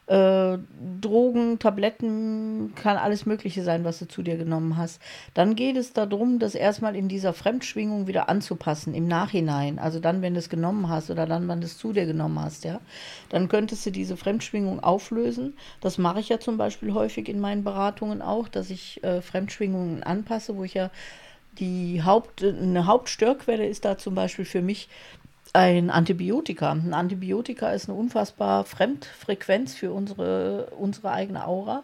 [0.07, 0.57] äh,
[0.99, 5.01] Drogen, Tabletten, kann alles Mögliche sein, was du zu dir genommen hast.
[5.33, 9.79] Dann geht es darum, das erstmal in dieser Fremdschwingung wieder anzupassen, im Nachhinein.
[9.79, 12.39] Also dann, wenn du es genommen hast oder dann, wenn du es zu dir genommen
[12.39, 12.81] hast, ja.
[13.29, 15.53] Dann könntest du diese Fremdschwingung auflösen.
[15.79, 20.03] Das mache ich ja zum Beispiel häufig in meinen Beratungen auch, dass ich äh, Fremdschwingungen
[20.03, 20.91] anpasse, wo ich ja
[21.59, 24.89] die Haupt, eine Hauptstörquelle ist da zum Beispiel für mich
[25.53, 26.71] ein Antibiotika.
[26.71, 31.83] Ein Antibiotika ist eine unfassbar Fremdfrequenz für unsere, unsere eigene Aura.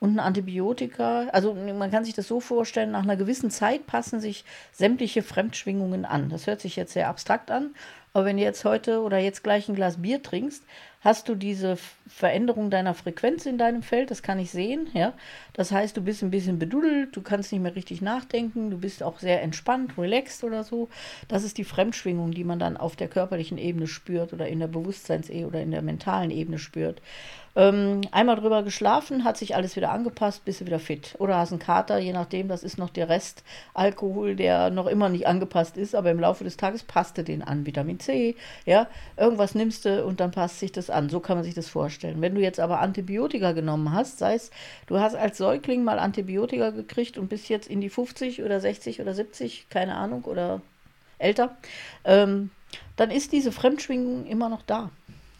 [0.00, 4.20] Und ein Antibiotika, also man kann sich das so vorstellen, nach einer gewissen Zeit passen
[4.20, 6.28] sich sämtliche Fremdschwingungen an.
[6.28, 7.74] Das hört sich jetzt sehr abstrakt an,
[8.12, 10.62] aber wenn du jetzt heute oder jetzt gleich ein Glas Bier trinkst,
[11.00, 15.12] hast du diese Veränderung deiner Frequenz in deinem Feld, das kann ich sehen, ja.
[15.52, 19.02] Das heißt, du bist ein bisschen bedudelt, du kannst nicht mehr richtig nachdenken, du bist
[19.02, 20.88] auch sehr entspannt, relaxed oder so.
[21.28, 24.68] Das ist die Fremdschwingung, die man dann auf der körperlichen Ebene spürt oder in der
[24.68, 27.00] Bewusstseinsebene oder in der mentalen Ebene spürt.
[27.58, 31.16] Ähm, einmal drüber geschlafen, hat sich alles wieder angepasst, bist du wieder fit.
[31.18, 33.42] Oder hast einen Kater, je nachdem, das ist noch der Rest
[33.74, 37.66] Alkohol, der noch immer nicht angepasst ist, aber im Laufe des Tages passte den an.
[37.66, 41.08] Vitamin C, ja, irgendwas nimmst du und dann passt sich das an.
[41.08, 42.20] So kann man sich das vorstellen.
[42.20, 44.52] Wenn du jetzt aber Antibiotika genommen hast, sei es,
[44.86, 49.00] du hast als Säugling mal Antibiotika gekriegt und bist jetzt in die 50 oder 60
[49.00, 50.60] oder 70, keine Ahnung, oder
[51.18, 51.56] älter,
[52.04, 52.50] ähm,
[52.94, 54.90] dann ist diese Fremdschwingung immer noch da.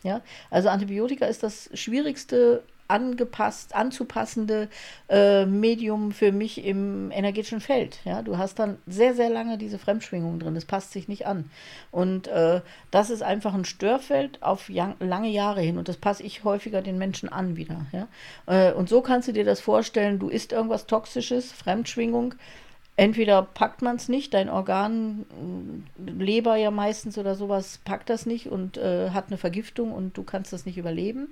[0.03, 4.69] Ja, also Antibiotika ist das schwierigste angepasst, anzupassende
[5.09, 7.99] äh, Medium für mich im energetischen Feld.
[8.05, 10.55] Ja, du hast dann sehr, sehr lange diese Fremdschwingung drin.
[10.55, 11.51] Das passt sich nicht an.
[11.91, 15.77] Und äh, das ist einfach ein Störfeld auf lange Jahre hin.
[15.77, 17.87] Und das passe ich häufiger den Menschen an wieder.
[17.93, 18.09] Ja?
[18.47, 22.35] Äh, und so kannst du dir das vorstellen, du isst irgendwas Toxisches, Fremdschwingung.
[22.99, 25.25] Entweder packt man es nicht, dein Organ,
[25.99, 30.17] mh, Leber ja meistens oder sowas, packt das nicht und äh, hat eine Vergiftung und
[30.17, 31.29] du kannst das nicht überleben.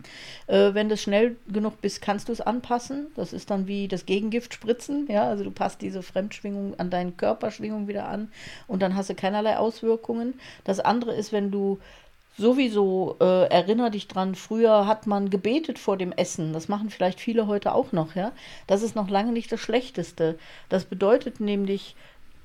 [0.46, 3.08] Äh, wenn du schnell genug bist, kannst du es anpassen.
[3.16, 5.08] Das ist dann wie das Gegengift spritzen.
[5.10, 8.30] Ja, also du passt diese Fremdschwingung an deine Körperschwingung wieder an
[8.68, 10.34] und dann hast du keinerlei Auswirkungen.
[10.62, 11.80] Das andere ist, wenn du
[12.38, 16.52] Sowieso äh, erinnere dich dran, früher hat man gebetet vor dem Essen.
[16.52, 18.32] Das machen vielleicht viele heute auch noch, ja.
[18.66, 20.38] Das ist noch lange nicht das Schlechteste.
[20.68, 21.96] Das bedeutet nämlich,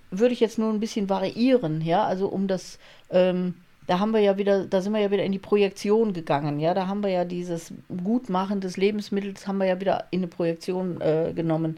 [0.10, 3.56] würde ich jetzt nur ein bisschen variieren, ja, also um das ähm,
[3.88, 6.74] da haben wir ja wieder, da sind wir ja wieder in die Projektion gegangen, ja,
[6.74, 7.74] da haben wir ja dieses
[8.04, 11.78] Gutmachen des Lebensmittels, haben wir ja wieder in eine Projektion äh, genommen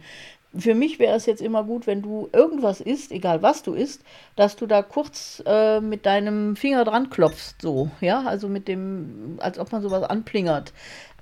[0.55, 4.03] für mich wäre es jetzt immer gut, wenn du irgendwas isst, egal was du isst,
[4.35, 9.37] dass du da kurz äh, mit deinem Finger dran klopfst, so, ja, also mit dem,
[9.39, 10.71] als ob man sowas anplingert.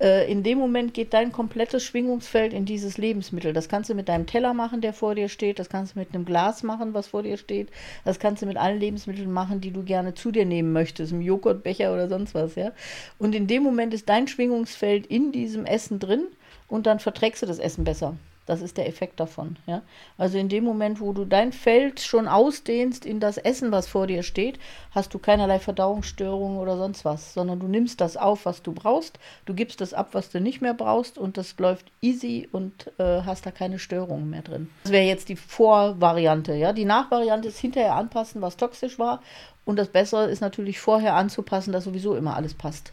[0.01, 3.53] Äh, in dem Moment geht dein komplettes Schwingungsfeld in dieses Lebensmittel.
[3.53, 6.13] Das kannst du mit deinem Teller machen, der vor dir steht, das kannst du mit
[6.13, 7.69] einem Glas machen, was vor dir steht,
[8.03, 11.21] das kannst du mit allen Lebensmitteln machen, die du gerne zu dir nehmen möchtest, im
[11.21, 12.73] Joghurtbecher oder sonst was, ja.
[13.17, 16.27] Und in dem Moment ist dein Schwingungsfeld in diesem Essen drin
[16.67, 18.17] und dann verträgst du das Essen besser.
[18.45, 19.57] Das ist der Effekt davon.
[19.67, 19.81] Ja?
[20.17, 24.07] Also in dem Moment, wo du dein Feld schon ausdehnst in das Essen, was vor
[24.07, 24.59] dir steht,
[24.91, 29.19] hast du keinerlei Verdauungsstörungen oder sonst was, sondern du nimmst das auf, was du brauchst,
[29.45, 33.21] du gibst das ab, was du nicht mehr brauchst und das läuft easy und äh,
[33.25, 34.69] hast da keine Störungen mehr drin.
[34.83, 36.53] Das wäre jetzt die Vorvariante.
[36.55, 36.73] Ja?
[36.73, 39.21] Die Nachvariante ist hinterher anpassen, was toxisch war
[39.65, 42.91] und das Bessere ist natürlich vorher anzupassen, dass sowieso immer alles passt.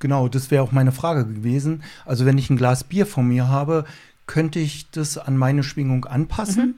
[0.00, 1.82] Genau, das wäre auch meine Frage gewesen.
[2.06, 3.84] Also wenn ich ein Glas Bier vor mir habe,
[4.28, 6.66] könnte ich das an meine Schwingung anpassen.
[6.66, 6.74] Mhm.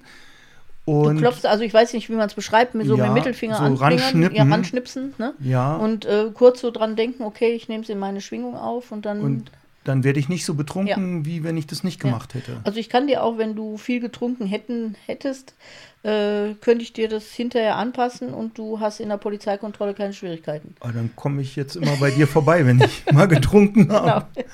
[0.86, 3.10] Und du klopfst, also ich weiß nicht, wie man es beschreibt, mit so ja, mit
[3.10, 4.34] dem Mittelfinger so ranschnippen.
[4.34, 5.34] Ja, ranschnipsen, ne?
[5.40, 5.76] Ja.
[5.76, 9.04] Und äh, kurz so dran denken, okay, ich nehme es in meine Schwingung auf und
[9.04, 9.20] dann.
[9.20, 9.52] Und
[9.84, 11.26] dann werde ich nicht so betrunken, ja.
[11.26, 12.40] wie wenn ich das nicht gemacht ja.
[12.40, 12.60] hätte.
[12.64, 15.54] Also ich kann dir auch, wenn du viel getrunken hätten, hättest,
[16.02, 20.74] äh, könnte ich dir das hinterher anpassen und du hast in der Polizeikontrolle keine Schwierigkeiten.
[20.80, 24.26] Aber ah, dann komme ich jetzt immer bei dir vorbei, wenn ich mal getrunken habe.
[24.34, 24.48] Genau.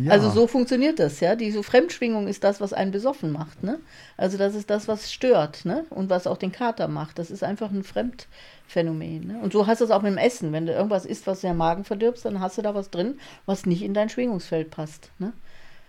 [0.00, 0.12] Ja.
[0.12, 1.36] Also so funktioniert das, ja.
[1.36, 3.78] Diese Fremdschwingung ist das, was einen besoffen macht, ne?
[4.16, 5.84] Also das ist das, was stört, ne?
[5.90, 7.18] Und was auch den Kater macht.
[7.18, 9.26] Das ist einfach ein Fremdphänomen.
[9.26, 9.40] Ne?
[9.42, 10.52] Und so hast du es auch mit dem Essen.
[10.52, 13.66] Wenn du irgendwas isst, was der Magen verdirbst, dann hast du da was drin, was
[13.66, 15.10] nicht in dein Schwingungsfeld passt.
[15.18, 15.32] Ne?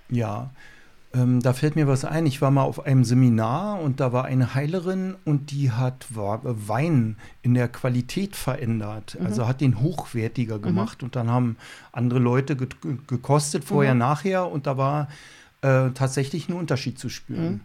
[0.10, 0.52] Ja,
[1.14, 2.26] ähm, da fällt mir was ein.
[2.26, 7.18] Ich war mal auf einem Seminar und da war eine Heilerin und die hat Wein
[7.42, 9.18] in der Qualität verändert.
[9.20, 9.26] Mhm.
[9.26, 10.62] Also hat den hochwertiger mhm.
[10.62, 11.08] gemacht mhm.
[11.08, 11.58] und dann haben
[11.92, 12.68] andere Leute ge
[13.08, 14.00] gekostet, vorher, mhm.
[14.00, 15.10] nachher und da war
[15.62, 17.52] äh, tatsächlich ein Unterschied zu spüren.
[17.52, 17.60] Mhm.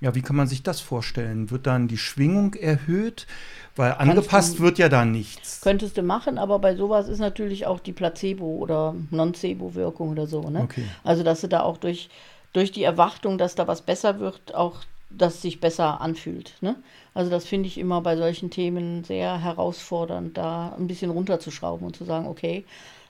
[0.00, 1.50] Ja, wie kann man sich das vorstellen?
[1.52, 3.28] Wird dann die Schwingung erhöht?
[3.76, 5.60] Weil angepasst du, wird ja da nichts.
[5.60, 10.50] Könntest du machen, aber bei sowas ist natürlich auch die Placebo- oder Nocebo-Wirkung oder so.
[10.50, 10.62] Ne?
[10.62, 10.84] Okay.
[11.04, 12.10] Also, dass du da auch durch
[12.52, 16.54] durch die Erwartung, dass da was besser wird, auch das sich besser anfühlt.
[16.60, 16.76] Ne?
[17.14, 21.96] Also das finde ich immer bei solchen Themen sehr herausfordernd, da ein bisschen runterzuschrauben und
[21.96, 22.64] zu sagen, okay,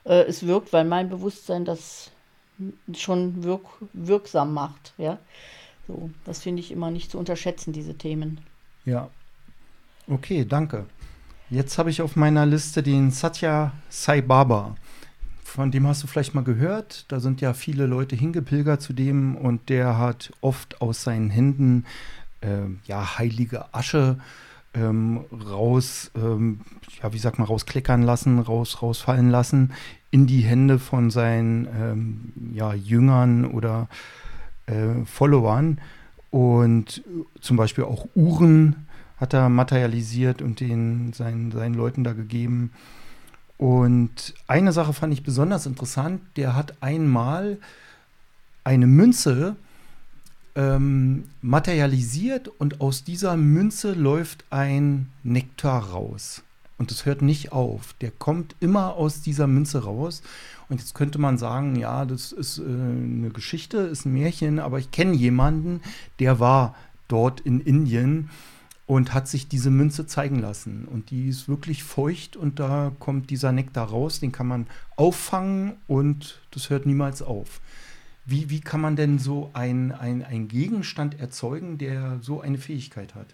[0.05, 2.11] äh, es wirkt, weil mein Bewusstsein das
[2.93, 4.93] schon wirk wirksam macht.
[4.97, 5.17] Ja?
[5.87, 8.39] So, das finde ich immer nicht zu unterschätzen, diese Themen.
[8.85, 9.09] Ja.
[10.07, 10.85] Okay, danke.
[11.49, 14.75] Jetzt habe ich auf meiner Liste den Satya Sai Baba
[15.45, 17.05] von dem hast du vielleicht mal gehört.
[17.11, 21.85] Da sind ja viele Leute hingepilgert zu dem und der hat oft aus seinen Händen
[22.41, 24.17] äh, ja heilige Asche
[24.73, 26.61] ähm, raus, ähm,
[27.01, 29.73] ja wie sagt man, rauskleckern lassen, raus, rausfallen lassen
[30.11, 33.87] in die Hände von seinen ähm, ja, Jüngern oder
[34.67, 35.79] äh, Followern
[36.29, 37.03] und
[37.41, 42.71] zum Beispiel auch Uhren hat er materialisiert und den seinen, seinen Leuten da gegeben.
[43.63, 46.19] Und eine Sache fand ich besonders interessant.
[46.35, 47.59] Der hat einmal
[48.65, 49.55] eine Münze
[50.53, 56.43] ähm, materialisiert und aus dieser Münze läuft ein Nektar raus.
[56.77, 57.93] Und das hört nicht auf.
[58.01, 60.23] Der kommt immer aus dieser Münze raus.
[60.67, 64.79] Und jetzt könnte man sagen, ja, das ist äh, eine Geschichte, ist ein Märchen, aber
[64.79, 65.79] ich kenne jemanden,
[66.19, 66.75] der war
[67.07, 68.29] dort in Indien
[68.85, 70.85] und hat sich diese Münze zeigen lassen.
[70.85, 75.73] Und die ist wirklich feucht und da kommt dieser Nektar raus, den kann man auffangen
[75.87, 77.61] und das hört niemals auf.
[78.25, 83.15] Wie, wie kann man denn so ein, ein, ein Gegenstand erzeugen, der so eine Fähigkeit
[83.15, 83.27] hat?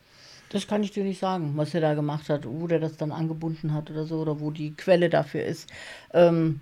[0.52, 3.12] Das kann ich dir nicht sagen, was er da gemacht hat, wo der das dann
[3.12, 5.70] angebunden hat oder so, oder wo die Quelle dafür ist.
[6.12, 6.60] Ähm,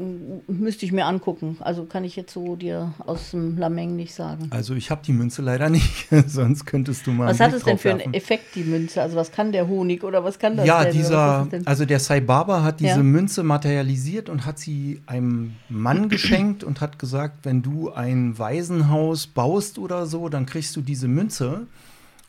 [0.00, 1.56] Müsste ich mir angucken.
[1.58, 4.46] Also kann ich jetzt so dir aus dem Lameng nicht sagen.
[4.50, 7.26] Also ich habe die Münze leider nicht, sonst könntest du mal.
[7.26, 9.02] Was hat es denn für einen Effekt, die Münze?
[9.02, 10.92] Also was kann der Honig oder was kann das ja, denn?
[10.92, 13.02] dieser, also der Sai Baba hat diese ja?
[13.02, 19.26] Münze materialisiert und hat sie einem Mann geschenkt und hat gesagt, wenn du ein Waisenhaus
[19.26, 21.66] baust oder so, dann kriegst du diese Münze.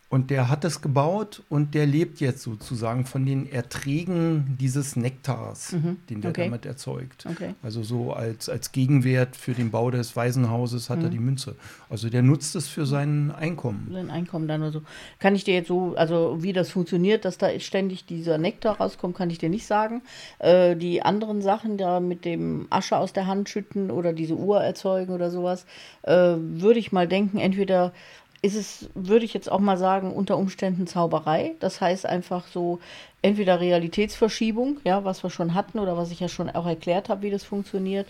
[0.10, 5.74] Und der hat es gebaut und der lebt jetzt sozusagen von den Erträgen dieses Nektars,
[5.74, 5.98] mhm.
[6.10, 6.45] den der okay.
[6.45, 7.28] damit erzeugt.
[7.30, 7.54] Okay.
[7.62, 11.06] Also so als, als Gegenwert für den Bau des Waisenhauses hat mhm.
[11.06, 11.56] er die Münze.
[11.91, 13.88] Also der nutzt es für sein Einkommen.
[13.91, 14.82] Sein Einkommen dann oder so.
[15.19, 19.15] Kann ich dir jetzt so, also wie das funktioniert, dass da ständig dieser Nektar rauskommt,
[19.15, 20.02] kann ich dir nicht sagen.
[20.39, 24.60] Äh, die anderen Sachen da mit dem Asche aus der Hand schütten oder diese Uhr
[24.60, 25.67] erzeugen oder sowas,
[26.02, 27.93] äh, würde ich mal denken, entweder
[28.41, 31.56] ist es, würde ich jetzt auch mal sagen, unter Umständen Zauberei.
[31.60, 32.80] Das heißt einfach so
[33.21, 37.23] entweder Realitätsverschiebung, ja, was wir schon hatten oder was ich ja schon auch erklärt habe,
[37.23, 38.08] wie das funktioniert.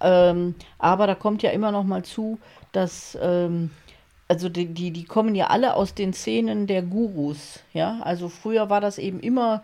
[0.00, 2.38] Ähm, aber da kommt ja immer noch mal zu,
[2.70, 3.70] dass ähm,
[4.28, 8.00] also die, die, die kommen ja alle aus den Szenen der Gurus, ja.
[8.02, 9.62] Also früher war das eben immer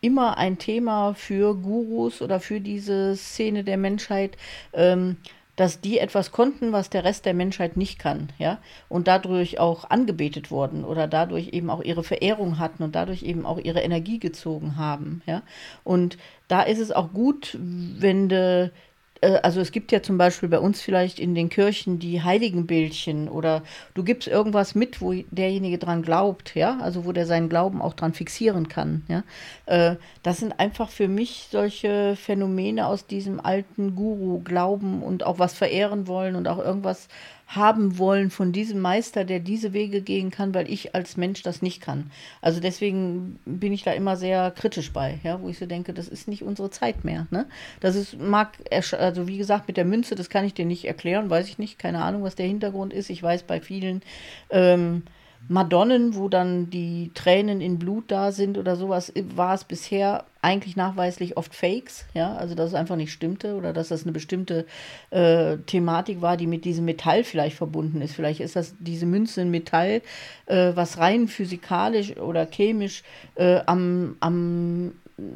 [0.00, 4.36] immer ein Thema für Gurus oder für diese Szene der Menschheit.
[4.72, 5.16] Ähm,
[5.58, 9.90] dass die etwas konnten, was der Rest der Menschheit nicht kann, ja, und dadurch auch
[9.90, 14.20] angebetet wurden oder dadurch eben auch ihre Verehrung hatten und dadurch eben auch ihre Energie
[14.20, 15.42] gezogen haben, ja.
[15.82, 16.16] Und
[16.46, 18.70] da ist es auch gut, wenn de,
[19.20, 23.62] also es gibt ja zum Beispiel bei uns vielleicht in den Kirchen die Heiligenbildchen oder
[23.94, 27.94] du gibst irgendwas mit, wo derjenige dran glaubt, ja, also wo der seinen Glauben auch
[27.94, 29.24] dran fixieren kann, ja.
[29.66, 35.54] Äh, das sind einfach für mich solche Phänomene aus diesem alten Guru-Glauben und auch was
[35.54, 37.08] verehren wollen und auch irgendwas
[37.48, 41.62] haben wollen von diesem Meister, der diese Wege gehen kann, weil ich als Mensch das
[41.62, 42.10] nicht kann.
[42.42, 46.08] Also deswegen bin ich da immer sehr kritisch bei, ja, wo ich so denke, das
[46.08, 47.26] ist nicht unsere Zeit mehr.
[47.30, 47.46] Ne?
[47.80, 48.52] Das ist, mag,
[48.92, 51.78] also wie gesagt, mit der Münze, das kann ich dir nicht erklären, weiß ich nicht,
[51.78, 53.08] keine Ahnung, was der Hintergrund ist.
[53.08, 54.02] Ich weiß bei vielen
[54.50, 55.04] ähm,
[55.48, 60.76] Madonnen, wo dann die Tränen in Blut da sind oder sowas, war es bisher eigentlich
[60.76, 64.66] nachweislich oft Fakes, ja, also dass es einfach nicht stimmte oder dass das eine bestimmte
[65.10, 68.14] äh, Thematik war, die mit diesem Metall vielleicht verbunden ist.
[68.14, 70.02] Vielleicht ist das diese Münze ein Metall,
[70.46, 73.02] äh, was rein physikalisch oder chemisch
[73.34, 74.92] äh, am, am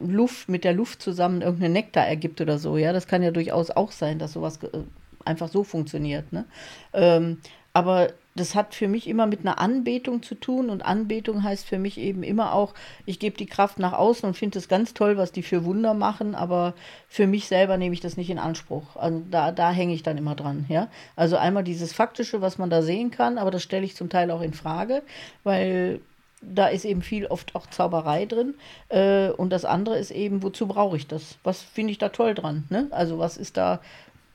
[0.06, 2.92] Luft, mit der Luft zusammen irgendeinen Nektar ergibt oder so, ja.
[2.92, 4.78] Das kann ja durchaus auch sein, dass sowas äh,
[5.24, 6.44] einfach so funktioniert, ne?
[6.92, 7.38] Ähm,
[7.72, 11.78] aber das hat für mich immer mit einer Anbetung zu tun und Anbetung heißt für
[11.78, 15.16] mich eben immer auch, ich gebe die Kraft nach außen und finde es ganz toll,
[15.16, 16.74] was die für Wunder machen, aber
[17.08, 18.96] für mich selber nehme ich das nicht in Anspruch.
[18.96, 20.88] Also da, da hänge ich dann immer dran, ja.
[21.14, 24.30] Also einmal dieses Faktische, was man da sehen kann, aber das stelle ich zum Teil
[24.30, 25.02] auch in Frage,
[25.44, 26.00] weil
[26.42, 28.54] da ist eben viel oft auch Zauberei drin.
[28.88, 31.36] Äh, und das andere ist eben, wozu brauche ich das?
[31.44, 32.64] Was finde ich da toll dran?
[32.68, 32.88] Ne?
[32.90, 33.80] Also was ist da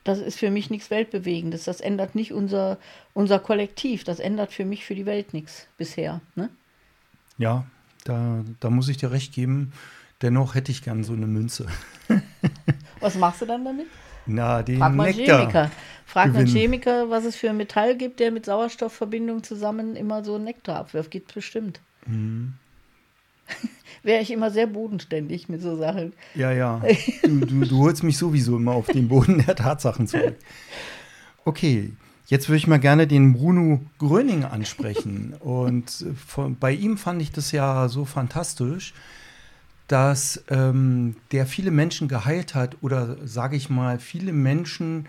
[0.08, 1.64] das ist für mich nichts Weltbewegendes.
[1.64, 2.78] Das ändert nicht unser,
[3.14, 4.04] unser Kollektiv.
[4.04, 6.20] Das ändert für mich, für die Welt nichts bisher.
[6.34, 6.48] Ne?
[7.36, 7.66] Ja,
[8.04, 9.72] da, da muss ich dir recht geben.
[10.22, 11.66] Dennoch hätte ich gern so eine Münze.
[13.00, 13.86] was machst du dann damit?
[14.26, 15.70] Na, den Frag mal Nektar Chemiker.
[16.06, 20.34] Frag mal Chemiker, was es für ein Metall gibt, der mit Sauerstoffverbindung zusammen immer so
[20.34, 21.10] einen Nektar abwirft.
[21.10, 21.80] Gibt bestimmt.
[22.06, 22.54] Mhm
[24.02, 26.12] wäre ich immer sehr bodenständig mit so Sachen.
[26.34, 26.82] Ja, ja.
[27.22, 30.36] Du, du, du holst mich sowieso immer auf den Boden der Tatsachen zurück.
[31.44, 31.92] Okay,
[32.26, 35.34] jetzt würde ich mal gerne den Bruno Gröning ansprechen.
[35.40, 38.94] Und von, bei ihm fand ich das ja so fantastisch,
[39.88, 45.06] dass ähm, der viele Menschen geheilt hat oder sage ich mal, viele Menschen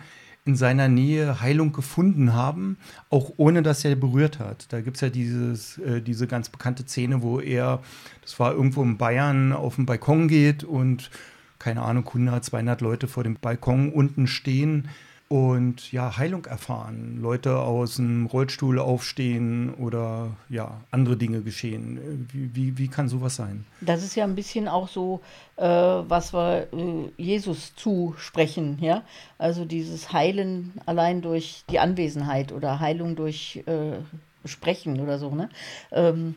[0.49, 2.77] in seiner Nähe Heilung gefunden haben,
[3.11, 4.65] auch ohne dass er berührt hat.
[4.73, 7.83] Da gibt es ja dieses, äh, diese ganz bekannte Szene, wo er,
[8.23, 11.11] das war irgendwo in Bayern, auf den Balkon geht und
[11.59, 14.87] keine Ahnung, 100, 200 Leute vor dem Balkon unten stehen
[15.29, 17.19] und ja, Heilung erfahren.
[17.21, 22.27] Leute aus dem Rollstuhl aufstehen oder ja, andere Dinge geschehen.
[22.31, 23.63] Wie, wie, wie kann sowas sein?
[23.79, 25.21] Das ist ja ein bisschen auch so,
[25.57, 29.03] äh, was wir äh, Jesus zusprechen, ja.
[29.37, 33.99] Also dieses Heilen allein durch die Anwesenheit oder Heilung durch äh,
[34.45, 35.49] Sprechen oder so, ne?
[35.91, 36.35] Ähm,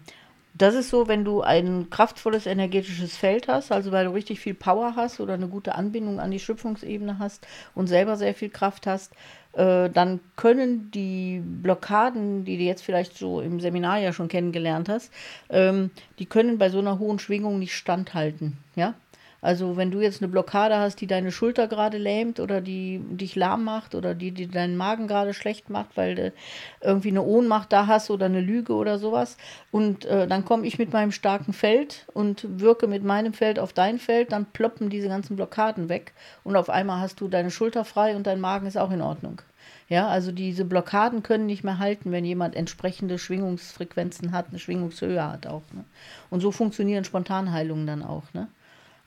[0.62, 4.54] das ist so, wenn du ein kraftvolles energetisches Feld hast, also weil du richtig viel
[4.54, 7.44] Power hast oder eine gute Anbindung an die Schöpfungsebene hast
[7.74, 9.12] und selber sehr viel Kraft hast,
[9.54, 14.88] äh, dann können die Blockaden, die du jetzt vielleicht so im Seminar ja schon kennengelernt
[14.88, 15.12] hast,
[15.50, 18.56] ähm, die können bei so einer hohen Schwingung nicht standhalten.
[18.76, 18.94] Ja,
[19.42, 23.34] also wenn du jetzt eine Blockade hast, die deine Schulter gerade lähmt oder die dich
[23.34, 26.32] lahm macht oder die, die deinen Magen gerade schlecht macht, weil du
[26.80, 29.36] irgendwie eine Ohnmacht da hast oder eine Lüge oder sowas.
[29.72, 33.72] Und äh, dann komme ich mit meinem starken Feld und wirke mit meinem Feld auf
[33.72, 36.12] dein Feld, dann ploppen diese ganzen Blockaden weg
[36.44, 39.42] und auf einmal hast du deine Schulter frei und dein Magen ist auch in Ordnung.
[39.88, 45.22] Ja, also diese Blockaden können nicht mehr halten, wenn jemand entsprechende Schwingungsfrequenzen hat, eine Schwingungshöhe
[45.22, 45.62] hat auch.
[45.72, 45.84] Ne?
[46.30, 48.22] Und so funktionieren Spontanheilungen dann auch.
[48.32, 48.46] Ne?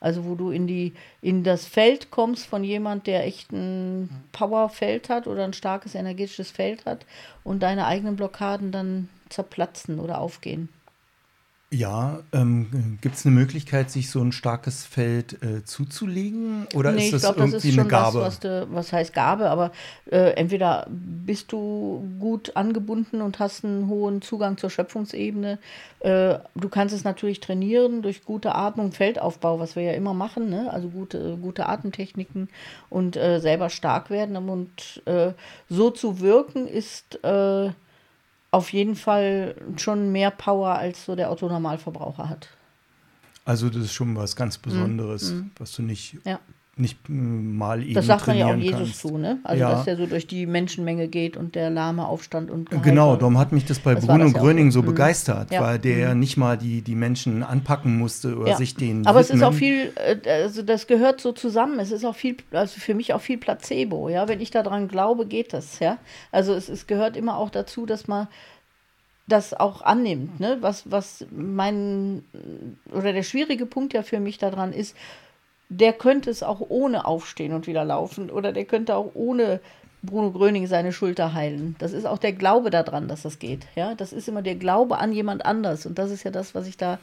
[0.06, 5.10] Also wo du in die in das Feld kommst von jemand, der echt ein Powerfeld
[5.10, 7.08] hat oder ein starkes energetisches Feld hat
[7.44, 10.70] und deine eigenen Blockaden dann zerplatzen oder aufgehen.
[11.72, 16.68] Ja, ähm, gibt es eine Möglichkeit, sich so ein starkes Feld äh, zuzulegen?
[16.76, 18.20] Oder nee, ist das glaub, irgendwie das ist eine Gabe?
[18.20, 19.50] Was, was, de, was, heißt Gabe?
[19.50, 19.72] Aber
[20.12, 25.58] äh, entweder bist du gut angebunden und hast einen hohen Zugang zur Schöpfungsebene.
[26.02, 30.52] Äh, du kannst es natürlich trainieren durch gute Atmung, Feldaufbau, was wir ja immer machen.
[30.52, 30.72] Ne?
[30.72, 32.48] Also gute, gute Atemtechniken
[32.92, 34.38] und äh, selber stark werden.
[34.38, 35.32] Und äh,
[35.68, 37.72] so zu wirken ist äh,
[38.56, 42.48] auf jeden Fall schon mehr Power als so der Autonormalverbraucher hat.
[43.44, 45.52] Also das ist schon was ganz Besonderes, Mhm.
[45.60, 46.40] was du nicht, Ja.
[46.78, 49.00] Nicht äh, mal eben Das sagt man ja auch Jesus kannst.
[49.00, 49.40] zu, ne?
[49.44, 49.72] Also, Ja.
[49.72, 52.70] dass er so durch die Menschenmenge geht und der Lahme aufstand und.
[52.84, 54.40] Genau, darum hat mich das bei Das Bruno das ja.
[54.40, 54.88] Gröning so Mhm.
[54.88, 55.62] begeistert, Ja.
[55.62, 58.58] weil der ja nicht mal die, die Menschen anpacken musste oder Ja.
[58.58, 59.50] sich denen Aber es ist widmen.
[59.50, 61.80] auch viel, äh, also das gehört so zusammen.
[61.80, 64.28] Es ist auch viel, also für mich auch viel Placebo, ja.
[64.28, 65.98] Wenn ich daran glaube, geht das, ja.
[66.34, 68.28] Also es, es gehört immer auch dazu, dass man
[69.28, 70.58] das auch annimmt, ne?
[70.62, 72.24] Was, was mein
[72.92, 74.96] oder der schwierige Punkt ja für mich daran ist,
[75.70, 79.60] der könnte es auch ohne aufstehen und wieder laufen oder der könnte auch ohne
[80.04, 81.76] Bruno Gröning seine Schulter heilen.
[81.80, 83.66] Das ist auch der Glaube daran, dass das geht.
[83.76, 86.68] Ja, das ist immer der Glaube an jemand anders und das ist ja das, was
[86.68, 87.00] ich da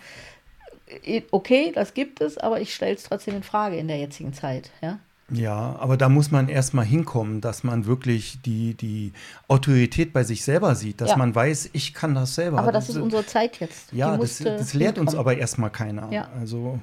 [1.05, 4.33] äh, okay, das gibt es, aber ich stelle es trotzdem in Frage in der jetzigen
[4.33, 4.71] Zeit.
[4.83, 4.99] Ja,
[5.31, 9.13] Ja, aber da muss man erstmal hinkommen, dass man wirklich die, die
[9.49, 11.17] Autorität bei sich selber sieht, dass Ja.
[11.17, 12.59] man weiß, ich kann das selber.
[12.59, 13.93] aber das ist unsere Zeit jetzt.
[13.93, 15.19] Ja, das, das lehrt uns hinkommen.
[15.19, 16.13] aber erstmal keiner.
[16.13, 16.29] Ja.
[16.39, 16.79] Also,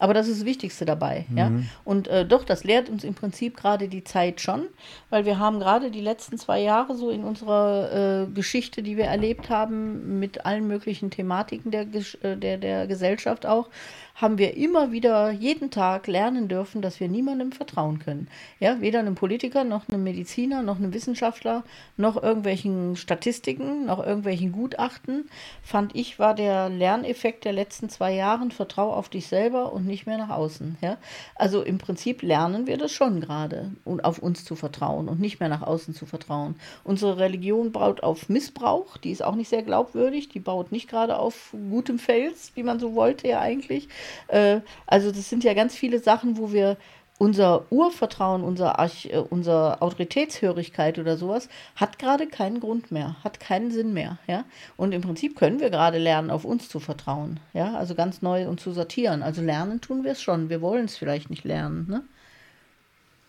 [0.00, 1.52] Aber das ist das Wichtigste dabei, ja.
[1.84, 4.66] Und äh, doch, das lehrt uns im Prinzip gerade die Zeit schon,
[5.08, 9.04] weil wir haben gerade die letzten zwei Jahre so in unserer äh, Geschichte, die wir
[9.04, 11.86] erlebt haben, mit allen möglichen Thematiken der,
[12.22, 13.68] äh, der, der Gesellschaft auch,
[14.14, 18.28] haben wir immer wieder jeden Tag lernen dürfen, dass wir niemandem vertrauen können.
[18.60, 21.64] Ja, weder einem Politiker, noch einem Mediziner, noch einem Wissenschaftler,
[21.96, 25.28] noch irgendwelchen Statistiken, noch irgendwelchen Gutachten.
[25.62, 30.06] Fand ich, war der Lerneffekt der letzten zwei Jahren, vertrau auf dich selber und nicht
[30.06, 30.76] mehr nach außen.
[30.80, 30.96] Ja?
[31.34, 35.40] Also im Prinzip lernen wir das schon gerade, und auf uns zu vertrauen und nicht
[35.40, 36.56] mehr nach außen zu vertrauen.
[36.84, 41.18] Unsere Religion baut auf Missbrauch, die ist auch nicht sehr glaubwürdig, die baut nicht gerade
[41.18, 43.88] auf gutem Fels, wie man so wollte ja eigentlich.
[44.28, 46.76] Äh, also das sind ja ganz viele Sachen, wo wir
[47.18, 53.40] unser Urvertrauen, unser, Arch, äh, unser Autoritätshörigkeit oder sowas hat gerade keinen Grund mehr, hat
[53.40, 54.44] keinen Sinn mehr, ja.
[54.76, 58.48] Und im Prinzip können wir gerade lernen, auf uns zu vertrauen, ja, also ganz neu
[58.48, 59.22] und zu sortieren.
[59.22, 62.02] Also lernen tun wir es schon, wir wollen es vielleicht nicht lernen, ne?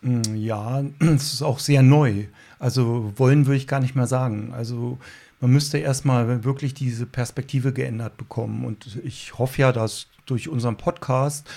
[0.02, 2.26] mm, ja, es ist auch sehr neu.
[2.58, 4.54] Also wollen würde ich gar nicht mehr sagen.
[4.54, 4.98] Also
[5.41, 8.65] man müsste erstmal wirklich diese Perspektive geändert bekommen.
[8.65, 11.48] Und ich hoffe ja, dass durch unseren Podcast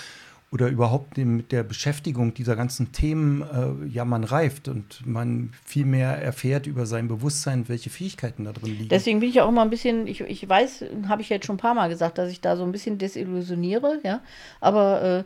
[0.51, 5.85] oder überhaupt mit der Beschäftigung dieser ganzen Themen äh, ja man reift und man viel
[5.85, 8.89] mehr erfährt über sein Bewusstsein, welche Fähigkeiten da drin liegen.
[8.89, 11.59] Deswegen bin ich auch immer ein bisschen, ich, ich weiß, habe ich jetzt schon ein
[11.59, 14.21] paar Mal gesagt, dass ich da so ein bisschen desillusioniere, ja.
[14.59, 15.23] Aber äh,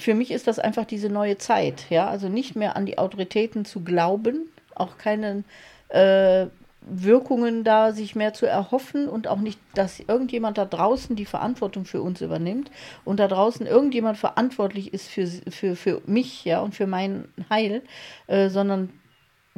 [0.00, 2.08] für mich ist das einfach diese neue Zeit, ja.
[2.08, 5.44] Also nicht mehr an die Autoritäten zu glauben, auch keine
[5.88, 6.46] äh,
[6.90, 11.84] Wirkungen da sich mehr zu erhoffen und auch nicht, dass irgendjemand da draußen die Verantwortung
[11.84, 12.70] für uns übernimmt
[13.04, 17.82] und da draußen irgendjemand verantwortlich ist für, für, für mich, ja, und für mein Heil,
[18.26, 18.90] äh, sondern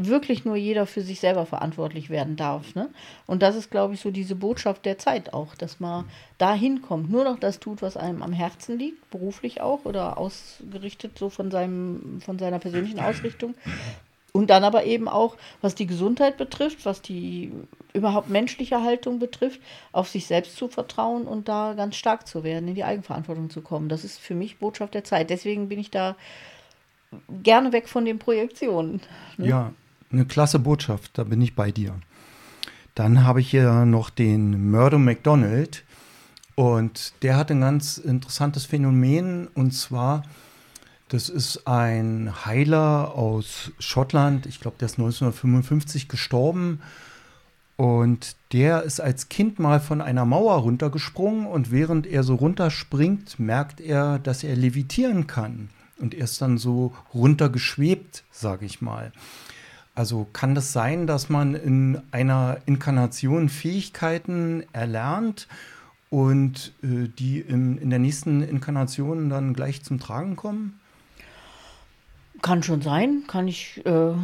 [0.06, 2.74] wirklich nur jeder für sich selber verantwortlich werden darf.
[2.74, 2.88] Ne?
[3.26, 6.04] Und das ist, glaube ich, so diese Botschaft der Zeit auch, dass man
[6.38, 11.18] da hinkommt, nur noch das tut, was einem am Herzen liegt, beruflich auch oder ausgerichtet
[11.18, 13.54] so von, seinem, von seiner persönlichen Ausrichtung.
[14.32, 17.52] Und dann aber eben auch, was die Gesundheit betrifft, was die
[17.92, 19.60] überhaupt menschliche Haltung betrifft,
[19.92, 23.60] auf sich selbst zu vertrauen und da ganz stark zu werden, in die Eigenverantwortung zu
[23.60, 23.88] kommen.
[23.88, 25.30] Das ist für mich Botschaft der Zeit.
[25.30, 26.16] Deswegen bin ich da
[27.42, 29.00] gerne weg von den Projektionen.
[29.38, 29.72] Ja,
[30.12, 31.94] eine klasse Botschaft, da bin ich bei dir.
[32.94, 35.84] Dann habe ich hier noch den Murdo McDonald
[36.54, 40.24] und der hat ein ganz interessantes Phänomen und zwar,
[41.10, 46.80] das ist ein Heiler aus Schottland, ich glaube, der ist 1955 gestorben
[47.76, 53.40] und der ist als Kind mal von einer Mauer runtergesprungen und während er so runterspringt,
[53.40, 55.70] merkt er, dass er levitieren kann.
[55.98, 59.12] Und er ist dann so runtergeschwebt, sage ich mal.
[59.96, 65.48] Also kann das sein, dass man in einer Inkarnation Fähigkeiten erlernt
[66.08, 70.79] und äh, die in, in der nächsten Inkarnation dann gleich zum Tragen kommen?
[72.42, 74.14] Kann schon sein, kann ich, äh,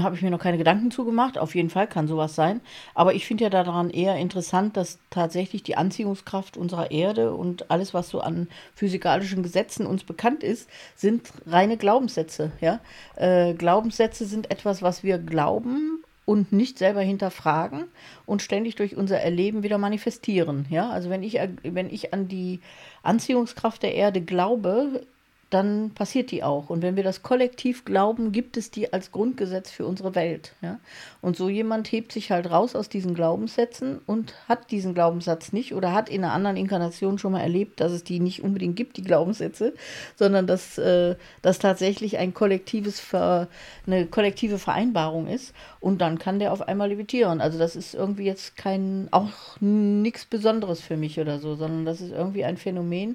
[0.00, 1.38] habe ich mir noch keine Gedanken zugemacht.
[1.38, 2.60] Auf jeden Fall kann sowas sein.
[2.94, 7.94] Aber ich finde ja daran eher interessant, dass tatsächlich die Anziehungskraft unserer Erde und alles,
[7.94, 12.52] was so an physikalischen Gesetzen uns bekannt ist, sind reine Glaubenssätze.
[12.60, 12.80] Ja?
[13.16, 17.84] Äh, Glaubenssätze sind etwas, was wir glauben und nicht selber hinterfragen
[18.26, 20.66] und ständig durch unser Erleben wieder manifestieren.
[20.68, 20.90] Ja?
[20.90, 22.60] Also wenn ich, wenn ich an die
[23.02, 25.02] Anziehungskraft der Erde glaube,
[25.50, 26.70] dann passiert die auch.
[26.70, 30.54] Und wenn wir das kollektiv glauben, gibt es die als Grundgesetz für unsere Welt.
[30.60, 30.80] Ja?
[31.22, 35.72] Und so jemand hebt sich halt raus aus diesen Glaubenssätzen und hat diesen Glaubenssatz nicht
[35.72, 38.96] oder hat in einer anderen Inkarnation schon mal erlebt, dass es die nicht unbedingt gibt,
[38.96, 39.74] die Glaubenssätze,
[40.16, 43.46] sondern dass äh, das tatsächlich ein kollektives Ver,
[43.86, 45.54] eine kollektive Vereinbarung ist.
[45.78, 47.40] Und dann kann der auf einmal levitieren.
[47.40, 52.00] Also das ist irgendwie jetzt kein, auch nichts Besonderes für mich oder so, sondern das
[52.00, 53.14] ist irgendwie ein Phänomen,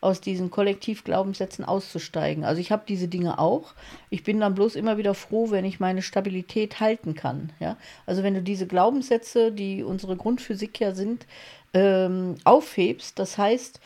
[0.00, 2.44] aus diesen Kollektivglaubenssätzen auszusteigen.
[2.44, 3.74] Also ich habe diese Dinge auch.
[4.08, 7.52] Ich bin dann bloß immer wieder froh, wenn ich meine Stabilität halten kann.
[7.60, 7.76] Ja?
[8.06, 11.26] Also wenn du diese Glaubenssätze, die unsere Grundphysik ja sind,
[11.74, 13.80] ähm, aufhebst, das heißt,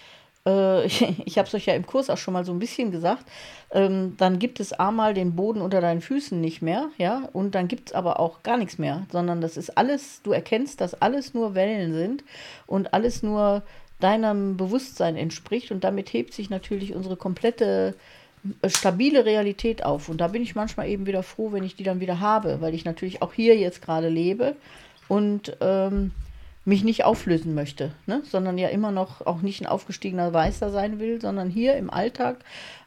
[0.46, 2.90] äh, ich, ich habe es euch ja im Kurs auch schon mal so ein bisschen
[2.90, 3.24] gesagt,
[3.72, 7.66] ähm, dann gibt es einmal den Boden unter deinen Füßen nicht mehr, ja, und dann
[7.66, 11.34] gibt es aber auch gar nichts mehr, sondern das ist alles, du erkennst, dass alles
[11.34, 12.24] nur Wellen sind
[12.66, 13.62] und alles nur
[14.00, 17.94] deinem Bewusstsein entspricht und damit hebt sich natürlich unsere komplette
[18.62, 20.08] äh, stabile Realität auf.
[20.08, 22.74] Und da bin ich manchmal eben wieder froh, wenn ich die dann wieder habe, weil
[22.74, 24.56] ich natürlich auch hier jetzt gerade lebe
[25.08, 26.12] und ähm,
[26.64, 28.22] mich nicht auflösen möchte, ne?
[28.24, 32.38] sondern ja immer noch auch nicht ein aufgestiegener Weißer sein will, sondern hier im Alltag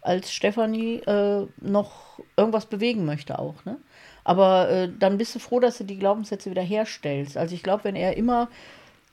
[0.02, 3.66] als Stefanie äh, noch irgendwas bewegen möchte auch.
[3.66, 3.78] Ne?
[4.24, 7.38] Aber äh, dann bist du froh, dass du die Glaubenssätze wieder herstellst.
[7.38, 8.50] Also ich glaube, wenn er immer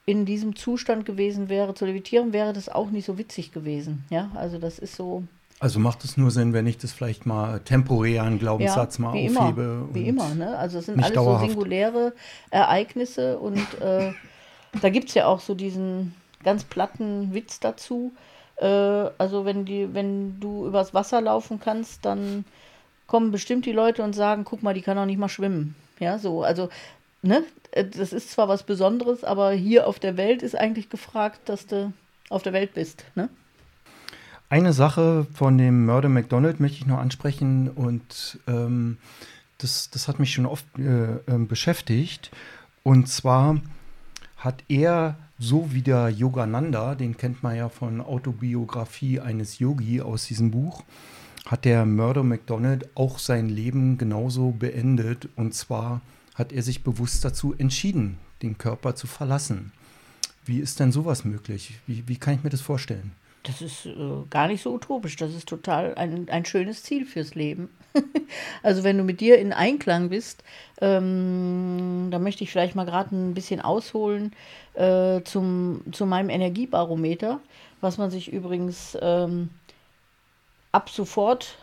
[0.07, 4.05] in diesem Zustand gewesen wäre, zu levitieren, wäre das auch nicht so witzig gewesen.
[4.11, 5.25] Ja, also das ist so.
[5.61, 9.15] Also macht es nur Sinn, wenn ich das vielleicht mal temporär einen Glaubenssatz ja, mal
[9.15, 9.63] wie aufhebe?
[9.63, 10.59] Immer, wie immer, ne?
[10.59, 11.45] Also es sind alles dauerhaft.
[11.45, 12.13] so singuläre
[12.51, 14.13] Ereignisse und äh,
[14.83, 18.13] da gibt es ja auch so diesen ganz platten Witz dazu.
[18.57, 22.45] Äh, also wenn die, wenn du übers Wasser laufen kannst, dann
[23.07, 25.77] kommen bestimmt die Leute und sagen, guck mal, die kann auch nicht mal schwimmen.
[25.99, 26.43] Ja, so.
[26.43, 26.69] Also
[27.25, 31.41] ne, äh, das ist zwar was Besonderes, aber hier auf der Welt ist eigentlich gefragt,
[31.49, 31.93] dass du
[32.31, 33.05] auf der Welt bist.
[33.15, 33.29] Ne?
[34.49, 38.99] Eine Sache von dem Murder McDonald möchte ich noch ansprechen und ähm,
[39.59, 42.31] das, das hat mich schon oft äh, äh, beschäftigt.
[42.83, 43.61] Und zwar
[44.37, 50.27] hat er, so wie der Yogananda, den kennt man ja von Autobiografie eines Yogi aus
[50.27, 50.85] diesem Buch,
[51.47, 55.29] hat der Murder McDonald auch sein Leben genauso beendet.
[55.37, 56.03] Und zwar
[56.35, 59.73] hat er sich bewusst dazu entschieden, den Körper zu verlassen.
[60.45, 61.75] Wie ist denn sowas möglich?
[61.87, 63.13] Wie, wie kann ich mir das vorstellen?
[63.45, 63.93] Das ist äh,
[64.31, 65.17] gar nicht so utopisch.
[65.17, 67.69] Das ist total ein, ein schönes Ziel fürs Leben.
[68.63, 70.43] also wenn du mit dir in Einklang bist,
[70.81, 74.33] ähm, da möchte ich vielleicht mal gerade ein bisschen ausholen
[74.75, 77.41] äh, zum, zu meinem Energiebarometer,
[77.81, 79.51] was man sich übrigens ähm,
[80.73, 81.59] ab sofort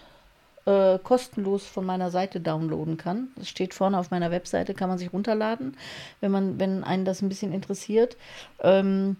[0.66, 3.30] äh, kostenlos von meiner Seite downloaden kann.
[3.36, 5.78] Das steht vorne auf meiner Webseite, kann man sich runterladen,
[6.20, 8.18] wenn man, wenn einen das ein bisschen interessiert.
[8.62, 9.18] Ähm,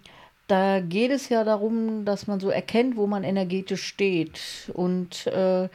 [0.48, 4.70] da geht es ja darum, dass man so erkennt, wo man energetisch steht.
[4.74, 5.68] Und äh,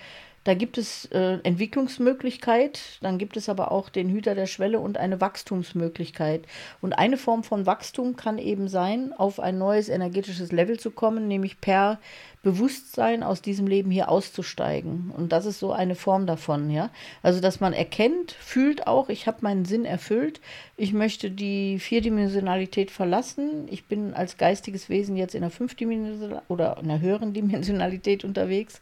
[0.48, 4.98] da gibt es äh, Entwicklungsmöglichkeit, dann gibt es aber auch den Hüter der Schwelle und
[4.98, 6.46] eine Wachstumsmöglichkeit.
[6.80, 11.28] Und eine Form von Wachstum kann eben sein, auf ein neues energetisches Level zu kommen,
[11.28, 12.00] nämlich per
[12.44, 15.12] Bewusstsein aus diesem Leben hier auszusteigen.
[15.14, 16.92] Und das ist so eine Form davon, ja.
[17.22, 20.40] Also, dass man erkennt, fühlt auch, ich habe meinen Sinn erfüllt,
[20.78, 26.78] ich möchte die Vierdimensionalität verlassen, ich bin als geistiges Wesen jetzt in der Fünfdimensionalität oder
[26.78, 28.80] in einer höheren Dimensionalität unterwegs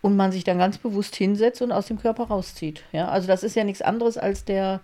[0.00, 2.84] und man sich dann ganz bewusst hinsetzt und aus dem Körper rauszieht.
[2.92, 4.80] Ja, also das ist ja nichts anderes als der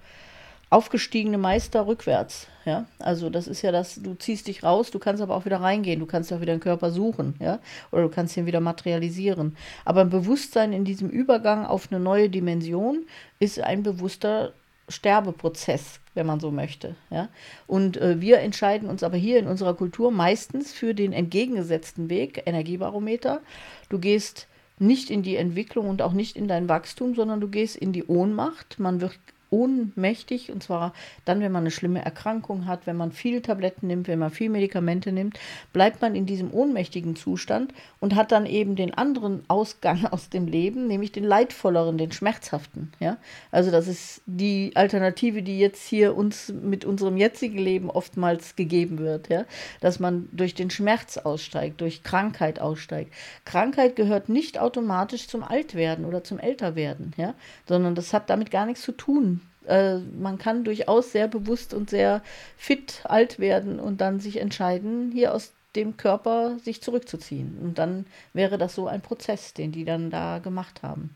[0.71, 2.49] aufgestiegene Meister rückwärts.
[2.65, 5.61] Ja, also das ist ja das, du ziehst dich raus, du kannst aber auch wieder
[5.61, 7.61] reingehen, du kannst auch wieder den Körper suchen, ja,
[7.93, 9.57] oder du kannst ihn wieder materialisieren.
[9.85, 13.05] Aber ein Bewusstsein in diesem Übergang auf eine neue Dimension
[13.39, 14.53] ist ein bewusster
[14.89, 16.97] Sterbeprozess, wenn man so möchte.
[17.11, 17.29] Ja?
[17.67, 22.43] Und äh, wir entscheiden uns aber hier in unserer Kultur meistens für den entgegengesetzten Weg,
[22.47, 23.41] Energiebarometer.
[23.89, 24.47] Du gehst
[24.79, 28.05] nicht in die Entwicklung und auch nicht in dein Wachstum, sondern du gehst in die
[28.05, 28.79] Ohnmacht.
[28.79, 29.19] Man wird
[29.55, 30.93] ohnmächtig und zwar
[31.25, 34.51] dann, wenn man eine schlimme Erkrankung hat, wenn man viele Tabletten nimmt, wenn man viel
[34.51, 35.39] Medikamente nimmt,
[35.73, 40.49] bleibt man in diesem ohnmächtigen Zustand und hat dann eben den anderen Ausgang aus dem
[40.49, 42.93] Leben, nämlich den leidvolleren, den schmerzhaften.
[42.99, 43.17] Ja?
[43.53, 48.99] Also das ist die Alternative, die jetzt hier uns mit unserem jetzigen Leben oftmals gegeben
[48.99, 49.45] wird, ja?
[49.81, 53.13] dass man durch den Schmerz aussteigt, durch Krankheit aussteigt.
[53.45, 57.35] Krankheit gehört nicht automatisch zum Altwerden oder zum Älterwerden, ja?
[57.69, 61.91] sondern das hat damit gar nichts zu tun äh, man kann durchaus sehr bewusst und
[61.91, 62.23] sehr
[62.57, 67.59] fit alt werden und dann sich entscheiden, hier aus dem Körper sich zurückzuziehen.
[67.61, 71.15] Und dann wäre das so ein Prozess, den die dann da gemacht haben.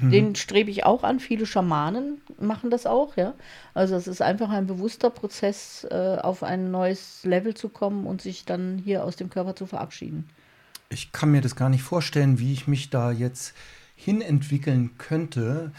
[0.00, 0.10] Mhm.
[0.10, 1.20] Den strebe ich auch an.
[1.20, 3.34] Viele Schamanen machen das auch, ja.
[3.74, 8.20] Also es ist einfach ein bewusster Prozess, äh, auf ein neues Level zu kommen und
[8.20, 10.28] sich dann hier aus dem Körper zu verabschieden.
[10.90, 13.54] ich kann mir das gar nicht vorstellen, wie ich mich da jetzt
[13.96, 15.72] hinentwickeln könnte,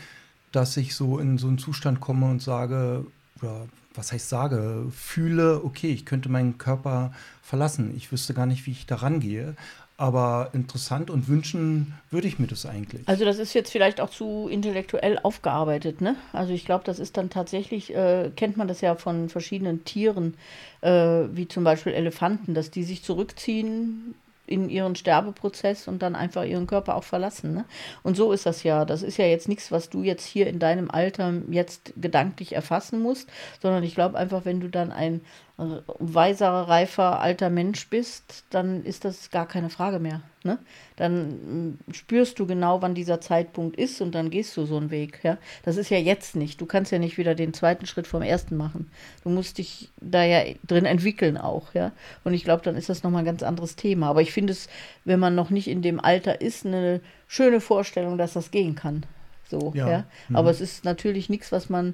[0.56, 3.06] dass ich so in so einen Zustand komme und sage,
[3.42, 7.94] oder was heißt sage, fühle, okay, ich könnte meinen Körper verlassen.
[7.96, 9.56] Ich wüsste gar nicht, wie ich da rangehe.
[9.98, 13.08] Aber interessant und wünschen würde ich mir das eigentlich.
[13.08, 16.18] Also das ist jetzt vielleicht auch zu intellektuell aufgearbeitet, ne?
[16.34, 20.34] Also ich glaube, das ist dann tatsächlich, äh, kennt man das ja von verschiedenen Tieren,
[20.82, 20.90] äh,
[21.32, 24.16] wie zum Beispiel Elefanten, dass die sich zurückziehen
[24.48, 27.54] in ihren Sterbeprozess und dann einfach ihren Körper auch verlassen.
[27.54, 27.66] Ne?
[28.04, 28.86] Und so ist das ja.
[28.86, 33.02] Das ist ja jetzt nichts, was du jetzt hier in deinem Alter jetzt gedanklich erfassen
[33.02, 33.30] musst,
[33.62, 35.22] sondern ich glaube einfach, wenn du dann ein
[35.58, 40.22] weiser, reifer, alter Mensch bist, dann ist das gar keine Frage mehr.
[40.44, 40.60] Ne?
[40.98, 44.92] Dann mm, spürst du genau, wann dieser Zeitpunkt ist und dann gehst du so einen
[44.92, 45.22] Weg.
[45.24, 45.38] Ja?
[45.64, 46.60] Das ist ja jetzt nicht.
[46.60, 48.92] Du kannst ja nicht wieder den zweiten Schritt vom ersten machen.
[49.24, 51.74] Du musst dich da ja drin entwickeln auch.
[51.74, 51.94] Ja?
[52.26, 54.10] Und ich glaube, dann ist das nochmal ein ganz anderes Thema.
[54.10, 54.68] Aber ich finde es,
[55.06, 59.06] wenn man noch nicht in dem Alter ist, eine schöne Vorstellung, dass das gehen kann.
[59.50, 59.90] So, ja.
[59.90, 60.06] ja?
[60.28, 60.36] Mhm.
[60.36, 61.94] Aber es ist natürlich nichts, was man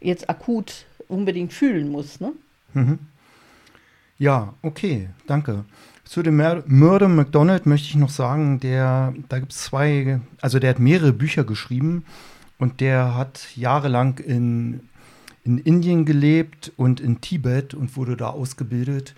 [0.00, 2.20] jetzt akut unbedingt fühlen muss.
[2.20, 2.32] Ne?
[2.74, 2.98] Mhm.
[4.18, 5.64] Ja, okay, danke.
[6.04, 10.70] Zu dem Murder McDonald möchte ich noch sagen, der, da gibt es zwei, also der
[10.70, 12.04] hat mehrere Bücher geschrieben
[12.58, 14.80] und der hat jahrelang in,
[15.44, 19.14] in Indien gelebt und in Tibet und wurde da ausgebildet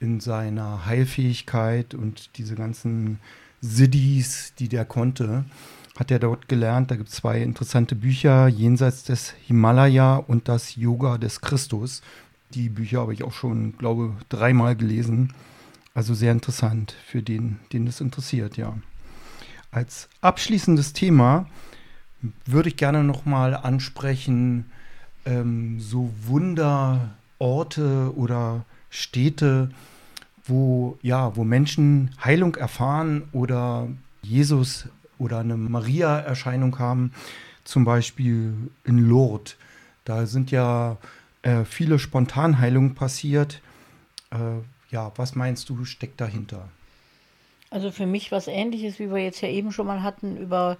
[0.00, 3.18] in seiner Heilfähigkeit und diese ganzen
[3.60, 5.44] Siddhis, die der konnte,
[5.96, 6.90] hat er dort gelernt.
[6.90, 12.02] Da gibt es zwei interessante Bücher, Jenseits des Himalaya und das Yoga des Christus.
[12.54, 15.32] Die Bücher habe ich auch schon, glaube ich, dreimal gelesen.
[15.94, 18.76] Also sehr interessant für den, den das interessiert, ja.
[19.70, 21.46] Als abschließendes Thema
[22.44, 24.70] würde ich gerne noch mal ansprechen,
[25.24, 29.70] ähm, so Wunderorte oder Städte,
[30.44, 33.88] wo, ja, wo Menschen Heilung erfahren oder
[34.22, 34.88] Jesus
[35.18, 37.12] oder eine Maria-Erscheinung haben,
[37.64, 39.56] zum Beispiel in Lourdes.
[40.04, 40.96] Da sind ja
[41.42, 43.60] äh, viele Spontanheilungen passiert.
[44.30, 46.68] Äh, ja, was meinst du, steckt dahinter?
[47.70, 50.76] Also für mich was ähnliches, wie wir jetzt ja eben schon mal hatten über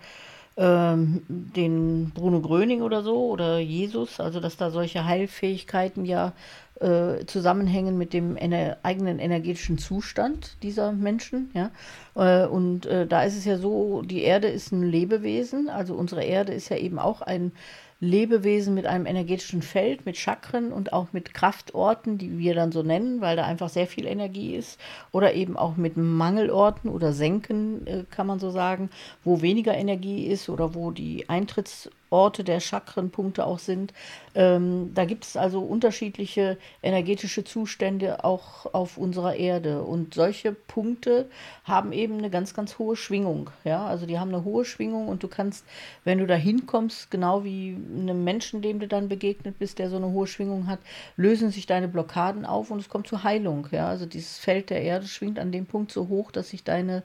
[0.57, 6.33] ähm, den Bruno Gröning oder so oder Jesus, also dass da solche Heilfähigkeiten ja
[6.81, 11.51] äh, zusammenhängen mit dem ener eigenen energetischen Zustand dieser Menschen.
[11.55, 11.71] Ja?
[12.17, 16.25] Äh, und äh, da ist es ja so, die Erde ist ein Lebewesen, also unsere
[16.25, 17.53] Erde ist ja eben auch ein
[18.01, 22.83] Lebewesen mit einem energetischen Feld, mit Chakren und auch mit Kraftorten, die wir dann so
[22.83, 24.81] nennen, weil da einfach sehr viel Energie ist.
[25.13, 28.91] Oder eben auch mit Mangelorten oder Senken, äh, kann man so sagen,
[29.23, 33.93] wo weniger Energie ist oder wo die Eintritts- Orte der Chakrenpunkte auch sind.
[34.35, 39.83] Ähm, da gibt es also unterschiedliche energetische Zustände auch auf unserer Erde.
[39.83, 41.31] Und solche Punkte
[41.65, 43.51] haben eben eine ganz, ganz hohe Schwingung.
[43.65, 43.87] Ja?
[43.87, 45.65] Also die haben eine hohe Schwingung und du kannst,
[46.05, 49.97] wenn du da hinkommst, genau wie einem Menschen, dem du dann begegnet bist, der so
[49.97, 50.81] eine hohe Schwingung hat,
[51.17, 53.69] lösen sich deine Blockaden auf und es kommt zur Heilung.
[53.71, 53.89] Ja?
[53.89, 57.05] Also dieses Feld der Erde schwingt an dem Punkt so hoch, dass sich deine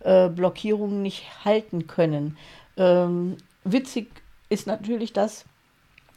[0.00, 2.36] äh, Blockierungen nicht halten können.
[2.76, 4.21] Ähm, witzig
[4.52, 5.44] ist natürlich das,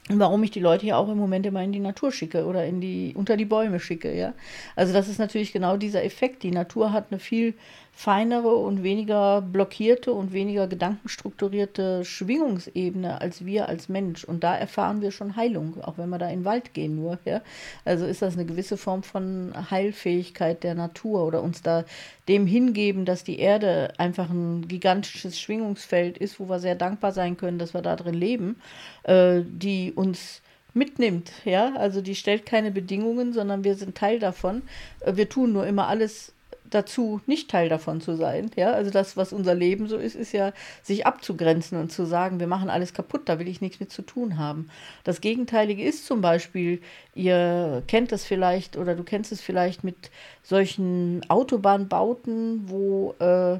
[0.09, 2.79] warum ich die Leute hier auch im Moment immer in die Natur schicke oder in
[2.79, 4.33] die, unter die Bäume schicke, ja.
[4.75, 6.43] Also das ist natürlich genau dieser Effekt.
[6.43, 7.55] Die Natur hat eine viel
[7.97, 14.25] feinere und weniger blockierte und weniger gedankenstrukturierte Schwingungsebene als wir als Mensch.
[14.25, 17.19] Und da erfahren wir schon Heilung, auch wenn wir da in den Wald gehen nur.
[17.23, 17.41] Ja?
[17.85, 21.85] Also ist das eine gewisse Form von Heilfähigkeit der Natur oder uns da
[22.27, 27.37] dem hingeben, dass die Erde einfach ein gigantisches Schwingungsfeld ist, wo wir sehr dankbar sein
[27.37, 28.57] können, dass wir da drin leben,
[29.03, 30.41] äh, die uns
[30.73, 34.61] mitnimmt, ja, also die stellt keine Bedingungen, sondern wir sind Teil davon.
[34.99, 36.33] Äh, wir tun nur immer alles
[36.69, 38.51] dazu, nicht Teil davon zu sein.
[38.55, 40.51] Ja, also das, was unser Leben so ist, ist ja,
[40.83, 44.01] sich abzugrenzen und zu sagen, wir machen alles kaputt, da will ich nichts mit zu
[44.01, 44.69] tun haben.
[45.03, 46.81] Das Gegenteilige ist zum Beispiel,
[47.13, 50.11] ihr kennt es vielleicht oder du kennst es vielleicht mit
[50.43, 53.59] solchen Autobahnbauten, wo äh,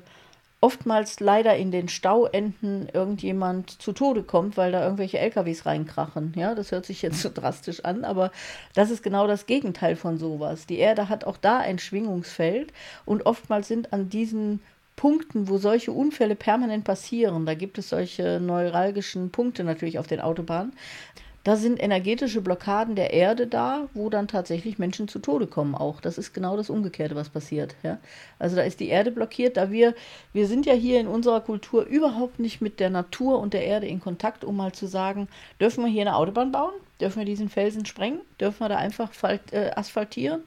[0.66, 6.34] oftmals leider in den Stauenden irgendjemand zu Tode kommt, weil da irgendwelche LKWs reinkrachen.
[6.36, 8.32] Ja, das hört sich jetzt so drastisch an, aber
[8.74, 10.66] das ist genau das Gegenteil von sowas.
[10.66, 12.74] Die Erde hat auch da ein Schwingungsfeld
[13.06, 14.60] und oftmals sind an diesen
[14.96, 20.20] Punkten, wo solche Unfälle permanent passieren, da gibt es solche neuralgischen Punkte natürlich auf den
[20.20, 20.74] Autobahnen,
[21.46, 26.02] da sind energetische Blockaden der Erde da, wo dann tatsächlich Menschen zu Tode kommen auch.
[26.02, 27.76] Das ist genau das Umgekehrte, was passiert.
[27.84, 28.00] Ja?
[28.40, 29.94] Also da ist die Erde blockiert, da wir,
[30.34, 33.86] wir sind ja hier in unserer Kultur überhaupt nicht mit der Natur und der Erde
[33.86, 35.28] in Kontakt, um mal zu sagen,
[35.62, 36.74] dürfen wir hier eine Autobahn bauen?
[37.00, 38.22] Dürfen wir diesen Felsen sprengen?
[38.40, 39.12] Dürfen wir da einfach
[39.52, 40.42] äh, asphaltieren?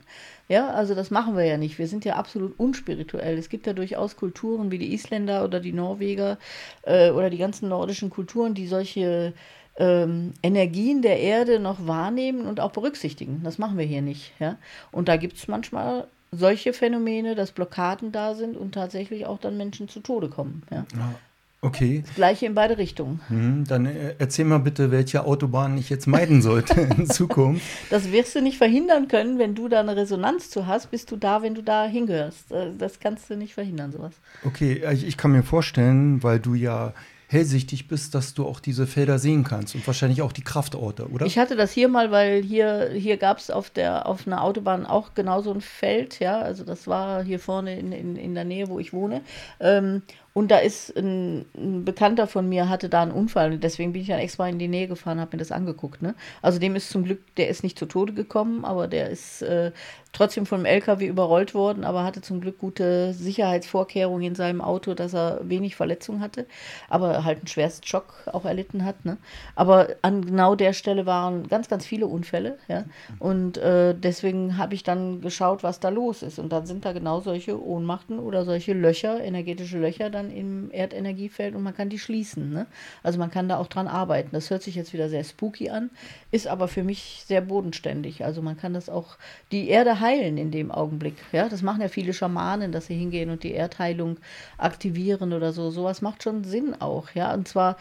[0.49, 1.79] Ja, also das machen wir ja nicht.
[1.79, 3.39] Wir sind ja absolut unspirituell.
[3.39, 6.39] Es gibt ja durchaus Kulturen wie die Isländer oder die Norweger
[6.83, 9.33] äh, oder die ganzen nordischen Kulturen, die solche
[9.79, 13.41] ähm, Energien der Erde noch wahrnehmen und auch berücksichtigen.
[13.45, 14.33] Das machen wir hier nicht.
[14.41, 14.57] Ja?
[14.91, 19.57] Und da gibt es manchmal solche Phänomene, dass Blockaden da sind und tatsächlich auch dann
[19.57, 20.63] Menschen zu Tode kommen.
[20.71, 20.85] Ja?
[20.97, 21.15] ja
[21.63, 22.03] okay.
[22.05, 23.21] Das gleiche in beide Richtungen.
[23.29, 27.65] Mhm, dann äh, erzähl mal bitte, welche Autobahn ich jetzt meiden sollte in Zukunft.
[27.89, 31.17] Das wirst du nicht verhindern können, wenn du da eine Resonanz zu hast, bist du
[31.17, 32.51] da, wenn du da hingehörst.
[32.51, 34.15] Äh, das kannst du nicht verhindern, sowas.
[34.45, 36.95] Okay, ich, ich kann mir vorstellen, weil du ja
[37.31, 41.27] hellsichtig bist, dass du auch diese Felder sehen kannst und wahrscheinlich auch die Kraftorte, oder?
[41.27, 45.13] Ich hatte das hier mal, weil hier, hier gab es auf, auf einer Autobahn auch
[45.15, 48.69] genau so ein Feld, ja, also das war hier vorne in, in, in der Nähe,
[48.69, 49.21] wo ich wohne.
[49.61, 50.03] Ähm,
[50.39, 53.55] und da ist ein, ein, Bekannter von mir, hatte da einen Unfall.
[53.55, 56.01] Und deswegen bin ich dann extra in die Nähe gefahren, habe mir das angeguckt.
[56.01, 56.15] Ne?
[56.43, 59.73] Also dem ist zum Glück, der ist nicht zu Tode gekommen, aber der ist äh,
[60.13, 65.13] trotzdem vom LKW überrollt worden, aber hatte zum Glück gute Sicherheitsvorkehrungen in seinem Auto, dass
[65.13, 66.47] er wenig Verletzungen hatte,
[66.89, 69.05] aber halt einen schwersten Schock auch erlitten hat.
[69.05, 69.17] Ne?
[69.55, 72.59] Aber an genau der Stelle waren ganz, ganz viele Unfälle.
[72.69, 72.85] Ja?
[73.19, 76.39] Und äh, deswegen habe ich dann geschaut, was da los ist.
[76.39, 81.55] Und dann sind da genau solche Ohnmachten oder solche Löcher, energetische Löcher dann im Erdenergiefeld
[81.55, 82.51] und man kann die schließen.
[82.51, 82.67] Ne?
[83.03, 84.31] Also man kann da auch dran arbeiten.
[84.33, 85.91] Das hört sich jetzt wieder sehr spooky an,
[86.31, 88.25] ist aber für mich sehr bodenständig.
[88.25, 89.17] Also man kann das auch,
[89.53, 91.17] die Erde heilen in dem Augenblick.
[91.33, 94.19] Ja, das machen ja viele Schamanen, dass sie hingehen und die Erdheilung
[94.57, 95.71] aktivieren oder so.
[95.71, 97.11] Sowas macht schon Sinn auch.
[97.15, 97.77] Ja, und zwar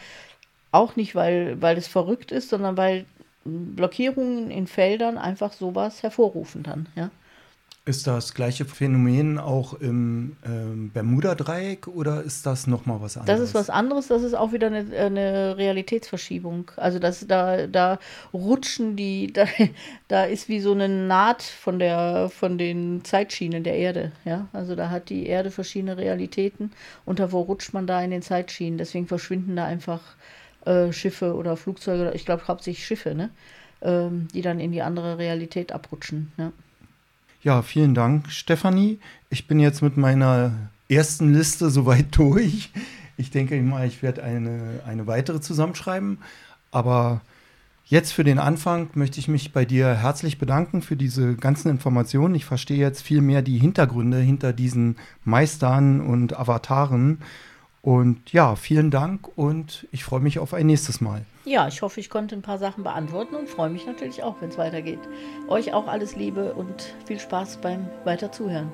[0.72, 3.06] auch nicht, weil, weil es verrückt ist, sondern weil
[3.44, 6.86] Blockierungen in Feldern einfach sowas hervorrufen dann.
[6.94, 7.10] Ja.
[7.88, 13.40] Ist das gleiche Phänomen auch im ähm, Bermuda-Dreieck oder ist das nochmal was anderes?
[13.40, 16.70] Das ist was anderes, das ist auch wieder eine, eine Realitätsverschiebung.
[16.76, 17.98] Also das, da, da
[18.34, 19.46] rutschen die, da,
[20.08, 24.12] da ist wie so eine Naht von, der, von den Zeitschienen der Erde.
[24.26, 24.48] Ja?
[24.52, 26.72] Also da hat die Erde verschiedene Realitäten
[27.06, 28.76] und da wo rutscht man da in den Zeitschienen.
[28.76, 30.02] Deswegen verschwinden da einfach
[30.66, 33.30] äh, Schiffe oder Flugzeuge, ich glaube hauptsächlich Schiffe, ne?
[33.80, 36.32] Ähm, die dann in die andere Realität abrutschen.
[36.36, 36.52] Ja.
[37.44, 38.98] Ja, vielen Dank, Stefanie.
[39.30, 40.50] Ich bin jetzt mit meiner
[40.88, 42.70] ersten Liste soweit durch.
[43.16, 46.18] Ich denke mal, ich werde eine, eine weitere zusammenschreiben.
[46.72, 47.20] Aber
[47.84, 52.34] jetzt für den Anfang möchte ich mich bei dir herzlich bedanken für diese ganzen Informationen.
[52.34, 57.18] Ich verstehe jetzt viel mehr die Hintergründe hinter diesen Meistern und Avataren.
[57.80, 61.24] Und ja, vielen Dank und ich freue mich auf ein nächstes Mal.
[61.44, 64.50] Ja, ich hoffe, ich konnte ein paar Sachen beantworten und freue mich natürlich auch, wenn
[64.50, 65.00] es weitergeht.
[65.48, 68.70] Euch auch alles Liebe und viel Spaß beim Weiterzuhören.